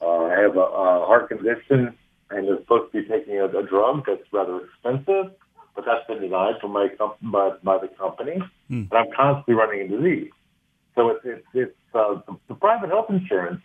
Uh, 0.00 0.26
I 0.26 0.40
have 0.40 0.56
a, 0.56 0.60
a 0.60 1.06
heart 1.06 1.28
condition 1.28 1.96
and 2.32 2.48
is 2.48 2.58
supposed 2.60 2.92
to 2.92 3.02
be 3.02 3.08
taking 3.08 3.38
a, 3.38 3.46
a 3.46 3.62
drug 3.62 4.04
that's 4.06 4.22
rather 4.32 4.64
expensive, 4.64 5.32
but 5.74 5.84
that's 5.86 6.06
been 6.06 6.20
denied 6.20 6.54
from 6.60 6.72
my, 6.72 6.88
by, 7.22 7.50
by 7.62 7.78
the 7.78 7.88
company, 7.88 8.38
mm. 8.70 8.90
and 8.90 8.92
I'm 8.92 9.06
constantly 9.14 9.54
running 9.54 9.80
into 9.80 10.02
these. 10.02 10.30
So 10.94 11.10
it's 11.10 11.24
it's, 11.24 11.46
it's 11.54 11.76
uh, 11.94 12.20
the, 12.26 12.36
the 12.48 12.54
private 12.54 12.90
health 12.90 13.06
insurance 13.08 13.60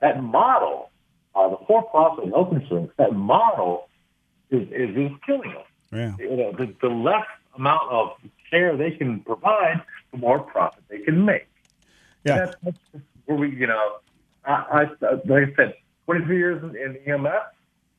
that 0.00 0.22
model, 0.22 0.90
uh, 1.34 1.48
the 1.48 1.56
for-profit 1.66 2.28
health 2.28 2.52
insurance 2.52 2.92
that 2.98 3.12
model 3.12 3.88
is, 4.50 4.68
is, 4.68 4.96
is 4.96 5.10
killing 5.24 5.52
us. 5.52 5.66
Yeah. 5.92 6.14
You 6.18 6.36
know, 6.36 6.52
the, 6.52 6.74
the 6.82 6.88
less 6.88 7.24
amount 7.56 7.90
of 7.90 8.10
care 8.50 8.76
they 8.76 8.90
can 8.90 9.20
provide, 9.20 9.82
the 10.12 10.18
more 10.18 10.40
profit 10.40 10.82
they 10.88 10.98
can 10.98 11.24
make. 11.24 11.48
Yeah. 12.24 12.46
That's, 12.46 12.56
that's 12.62 13.04
where 13.24 13.38
we, 13.38 13.56
you 13.56 13.66
know, 13.66 13.96
I, 14.44 14.86
I 15.00 15.14
like 15.26 15.48
I 15.52 15.56
said, 15.56 15.74
23 16.06 16.36
years 16.36 16.62
in, 16.62 16.76
in 16.76 16.96
EMS 17.14 17.55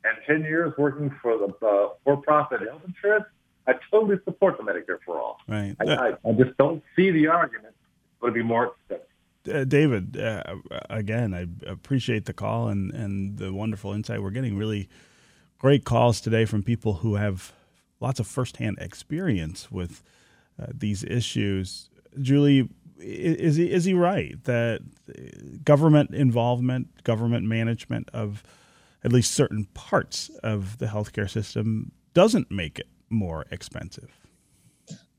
and 0.07 0.41
10 0.41 0.41
years 0.43 0.73
working 0.77 1.13
for 1.21 1.37
the 1.37 1.65
uh, 1.65 1.89
for-profit 2.03 2.61
health 2.61 2.81
insurance. 2.85 3.25
I 3.67 3.73
totally 3.91 4.17
support 4.23 4.57
the 4.57 4.63
Medicare 4.63 4.99
for 5.05 5.17
all. 5.17 5.39
Right. 5.47 5.75
I, 5.79 5.85
I, 5.85 6.07
I 6.25 6.31
just 6.33 6.57
don't 6.57 6.81
see 6.95 7.11
the 7.11 7.27
argument. 7.27 7.75
Going 8.21 8.33
to 8.33 8.39
be 8.39 8.43
more 8.43 8.73
expensive. 8.89 9.05
Uh, 9.53 9.63
David, 9.63 10.17
uh, 10.17 10.43
again, 10.89 11.33
I 11.33 11.47
appreciate 11.69 12.25
the 12.25 12.33
call 12.33 12.69
and, 12.69 12.91
and 12.91 13.37
the 13.37 13.53
wonderful 13.53 13.93
insight. 13.93 14.21
We're 14.21 14.31
getting 14.31 14.57
really 14.57 14.89
great 15.59 15.85
calls 15.85 16.21
today 16.21 16.45
from 16.45 16.63
people 16.63 16.95
who 16.95 17.15
have 17.15 17.53
lots 17.99 18.19
of 18.19 18.27
firsthand 18.27 18.77
experience 18.79 19.71
with 19.71 20.03
uh, 20.61 20.67
these 20.73 21.03
issues. 21.03 21.89
Julie, 22.21 22.69
is 22.99 23.57
he 23.57 23.71
is 23.71 23.85
he 23.85 23.93
right 23.93 24.43
that 24.45 24.81
government 25.63 26.11
involvement, 26.11 27.03
government 27.03 27.45
management 27.45 28.09
of 28.11 28.43
at 29.03 29.11
least 29.11 29.33
certain 29.33 29.65
parts 29.73 30.29
of 30.43 30.77
the 30.77 30.87
healthcare 30.87 31.29
system 31.29 31.91
doesn't 32.13 32.51
make 32.51 32.79
it 32.79 32.87
more 33.09 33.45
expensive? 33.51 34.11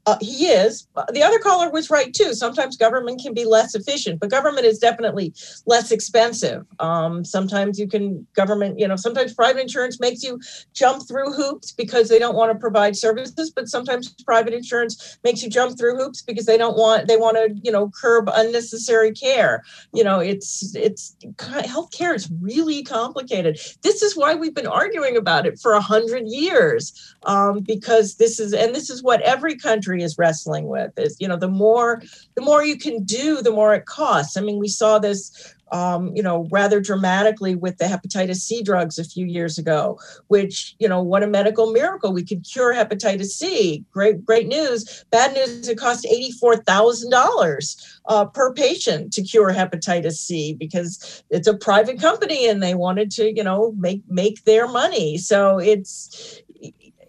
Uh, 0.09 0.17
he 0.23 0.47
is. 0.47 0.89
The 1.13 1.23
other 1.23 1.39
caller 1.39 1.71
was 1.71 1.91
right 1.91 2.15
too. 2.15 2.33
Sometimes 2.33 2.79
government 2.79 3.21
can 3.21 3.35
be 3.35 3.45
less 3.45 3.75
efficient, 3.75 4.21
but 4.21 4.31
government 4.31 4.65
is 4.65 4.79
definitely 4.79 5.35
less 5.67 5.91
expensive. 5.91 6.65
Um, 6.79 7.27
sometimes 7.27 7.79
you 7.79 7.87
can 7.87 8.27
government, 8.33 8.79
you 8.79 8.89
know, 8.89 8.97
sometimes 8.97 9.35
private 9.35 9.61
insurance 9.61 10.01
makes 10.01 10.23
you 10.23 10.41
jump 10.73 11.07
through 11.07 11.35
hoops 11.35 11.73
because 11.73 12.09
they 12.09 12.19
don't 12.19 12.35
want 12.35 12.51
to 12.51 12.59
provide 12.59 12.97
services, 12.97 13.51
but 13.51 13.69
sometimes 13.69 14.15
private 14.25 14.55
insurance 14.55 15.19
makes 15.25 15.43
you 15.43 15.51
jump 15.51 15.77
through 15.77 15.99
hoops 15.99 16.23
because 16.23 16.47
they 16.47 16.57
don't 16.57 16.79
want 16.79 17.07
they 17.07 17.19
want 17.19 17.37
to, 17.37 17.55
you 17.63 17.71
know, 17.71 17.91
curb 17.91 18.31
unnecessary 18.33 19.13
care. 19.13 19.63
You 19.93 20.05
know, 20.05 20.21
it's 20.21 20.75
it's 20.75 21.17
healthcare 21.37 22.15
is 22.15 22.31
really 22.41 22.83
complicated. 22.83 23.61
This 23.83 24.01
is 24.01 24.17
why 24.17 24.35
we've 24.35 24.55
been 24.55 24.67
arguing 24.67 25.19
about 25.19 25.45
it 25.45 25.59
for 25.59 25.75
a 25.75 25.83
hundred 25.83 26.29
years 26.29 27.15
um, 27.25 27.61
because 27.61 28.15
this 28.15 28.41
is 28.41 28.55
and 28.55 28.75
this 28.75 28.89
is 28.89 29.03
what 29.03 29.21
every 29.21 29.55
country 29.55 29.98
is 30.03 30.19
wrestling 30.19 30.67
with 30.67 30.93
is 30.99 31.17
you 31.19 31.29
know 31.29 31.37
the 31.37 31.49
more 31.49 32.03
the 32.35 32.43
more 32.43 32.65
you 32.65 32.77
can 32.77 33.05
do 33.05 33.43
the 33.43 33.51
more 33.51 33.75
it 33.75 33.87
costs. 33.87 34.37
I 34.37 34.41
mean 34.41 34.59
we 34.59 34.69
saw 34.69 34.99
this 34.99 35.55
um, 35.71 36.15
you 36.17 36.23
know 36.23 36.49
rather 36.51 36.81
dramatically 36.81 37.55
with 37.55 37.77
the 37.79 37.85
hepatitis 37.85 38.37
c 38.37 38.63
drugs 38.63 38.99
a 38.99 39.05
few 39.05 39.27
years 39.27 39.59
ago 39.59 39.99
which 40.29 40.75
you 40.79 40.89
know 40.89 41.03
what 41.03 41.23
a 41.23 41.27
medical 41.27 41.73
miracle. 41.73 42.13
We 42.13 42.25
could 42.25 42.45
cure 42.45 42.75
hepatitis 42.75 43.31
c. 43.31 43.85
Great 43.93 44.25
great 44.25 44.49
news. 44.49 45.05
Bad 45.11 45.35
news 45.35 45.69
it 45.69 45.79
cost 45.79 46.07
$84000 46.07 47.87
uh, 48.07 48.25
per 48.27 48.53
patient 48.55 49.13
to 49.15 49.23
cure 49.23 49.53
hepatitis 49.53 50.15
c 50.15 50.55
because 50.55 51.23
it's 51.31 51.49
a 51.49 51.57
private 51.57 52.01
company 52.01 52.49
and 52.49 52.63
they 52.63 52.75
wanted 52.75 53.11
to 53.13 53.35
you 53.35 53.45
know 53.45 53.73
make 53.79 54.03
make 54.09 54.45
their 54.45 54.69
money. 54.69 55.19
So 55.19 55.59
it's 55.59 56.43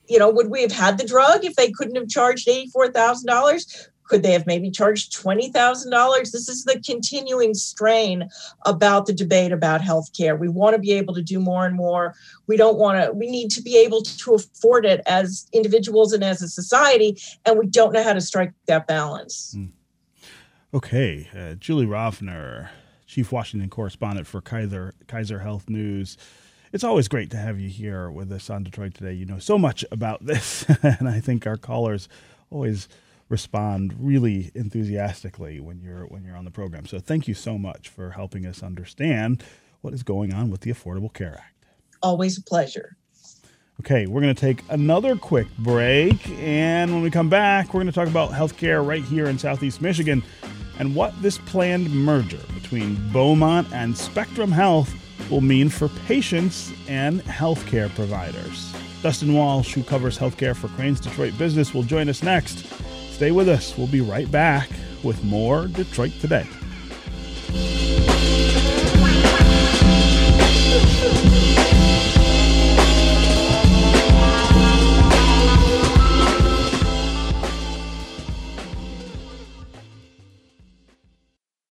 you 0.10 0.18
know, 0.18 0.30
would 0.30 0.50
we 0.50 0.62
have 0.62 0.72
had 0.72 0.98
the 0.98 1.06
drug 1.06 1.46
if 1.46 1.56
they 1.56 1.72
couldn't 1.72 1.96
have 1.96 2.10
charged 2.10 2.48
$84,000? 2.48 3.88
Could 4.06 4.24
they 4.24 4.32
have 4.32 4.48
maybe 4.48 4.72
charged 4.72 5.16
$20,000? 5.16 6.32
This 6.32 6.50
is 6.50 6.64
the 6.64 6.82
continuing 6.84 7.54
strain 7.54 8.28
about 8.66 9.06
the 9.06 9.14
debate 9.14 9.52
about 9.52 9.82
healthcare. 9.82 10.38
We 10.38 10.50
want 10.50 10.74
to 10.74 10.80
be 10.80 10.94
able 10.94 11.14
to 11.14 11.22
do 11.22 11.40
more 11.40 11.68
and 11.68 11.76
more. 11.76 12.16
We 12.48 12.58
don't 12.58 12.80
want 12.80 13.04
to, 13.04 13.12
we 13.14 13.30
need 13.30 13.52
to 13.52 13.62
be 13.62 13.78
able 13.78 14.02
to 14.02 14.34
afford 14.34 14.88
it 14.88 15.02
as 15.06 15.48
individuals 15.54 16.12
and 16.12 16.24
as 16.24 16.42
a 16.42 16.48
society, 16.48 17.22
and 17.46 17.60
we 17.60 17.68
don't 17.68 17.94
know 17.94 18.04
how 18.04 18.14
to 18.14 18.22
strike 18.22 18.52
that 18.66 18.88
balance. 18.88 19.54
Mm. 19.56 19.70
Okay. 20.74 21.30
Uh, 21.36 21.54
Julie 21.54 21.86
Rovner, 21.86 22.70
Chief 23.06 23.32
Washington 23.32 23.70
Correspondent 23.70 24.26
for 24.26 24.42
Kaiser, 24.42 24.96
Kaiser 25.08 25.40
Health 25.40 25.70
News 25.70 26.18
it's 26.72 26.84
always 26.84 27.08
great 27.08 27.32
to 27.32 27.38
have 27.38 27.60
you 27.60 27.70
here 27.70 28.10
with 28.10 28.32
us 28.32 28.50
on 28.50 28.64
Detroit 28.64 28.94
Today. 28.94 29.14
You 29.14 29.26
know 29.26 29.40
so 29.40 29.58
much 29.58 29.84
about 29.92 30.26
this, 30.26 30.66
and 30.84 31.08
I 31.08 31.20
think 31.20 31.48
our 31.48 31.58
callers 31.58 32.08
always 32.52 32.88
respond 33.28 33.94
really 34.00 34.52
enthusiastically 34.56 35.60
when 35.60 35.80
you're 35.80 36.06
when 36.06 36.24
you're 36.24 36.36
on 36.36 36.46
the 36.46 36.52
program. 36.52 36.86
So 36.86 37.00
thank 37.00 37.28
you 37.28 37.34
so 37.34 37.58
much 37.58 37.90
for 37.90 38.12
helping 38.12 38.46
us 38.46 38.64
understand 38.64 39.44
what 39.82 39.94
is 39.94 40.04
going 40.04 40.34
on 40.34 40.50
with 40.50 40.62
the 40.62 40.72
Affordable 40.72 41.14
Care 41.14 41.36
Act. 41.38 41.66
Always 42.02 42.38
a 42.38 42.42
pleasure. 42.42 42.98
Okay, 43.82 44.08
we're 44.08 44.20
going 44.20 44.36
to 44.36 44.40
take 44.40 44.62
another 44.70 45.16
quick 45.16 45.48
break, 45.60 46.30
and 46.32 46.92
when 46.92 47.02
we 47.02 47.10
come 47.10 47.30
back, 47.30 47.68
we're 47.68 47.80
going 47.80 47.88
to 47.88 47.94
talk 47.94 48.10
about 48.10 48.32
healthcare 48.32 48.86
right 48.86 49.04
here 49.04 49.28
in 49.28 49.40
Southeast 49.40 49.82
Michigan 49.82 50.22
and 50.80 50.94
what 50.94 51.20
this 51.22 51.38
planned 51.38 51.90
merger 51.90 52.42
between 52.54 52.98
Beaumont 53.14 53.72
and 53.72 53.98
Spectrum 53.98 54.52
Health 54.52 54.94
will 55.30 55.42
mean 55.42 55.70
for 55.70 55.90
patients 56.08 56.72
and 56.88 57.22
healthcare 57.22 57.94
providers. 57.96 58.74
Dustin 59.02 59.34
Walsh, 59.34 59.74
who 59.74 59.84
covers 59.84 60.18
healthcare 60.18 60.56
for 60.56 60.68
Crain's 60.70 61.00
Detroit 61.00 61.38
Business, 61.38 61.74
will 61.74 61.84
join 61.84 62.10
us 62.10 62.22
next. 62.22 62.66
Stay 63.14 63.32
with 63.32 63.48
us. 63.48 63.78
We'll 63.78 63.88
be 63.88 64.02
right 64.02 64.30
back 64.32 64.70
with 65.04 65.24
more 65.24 65.68
Detroit 65.68 66.12
Today. 66.20 66.48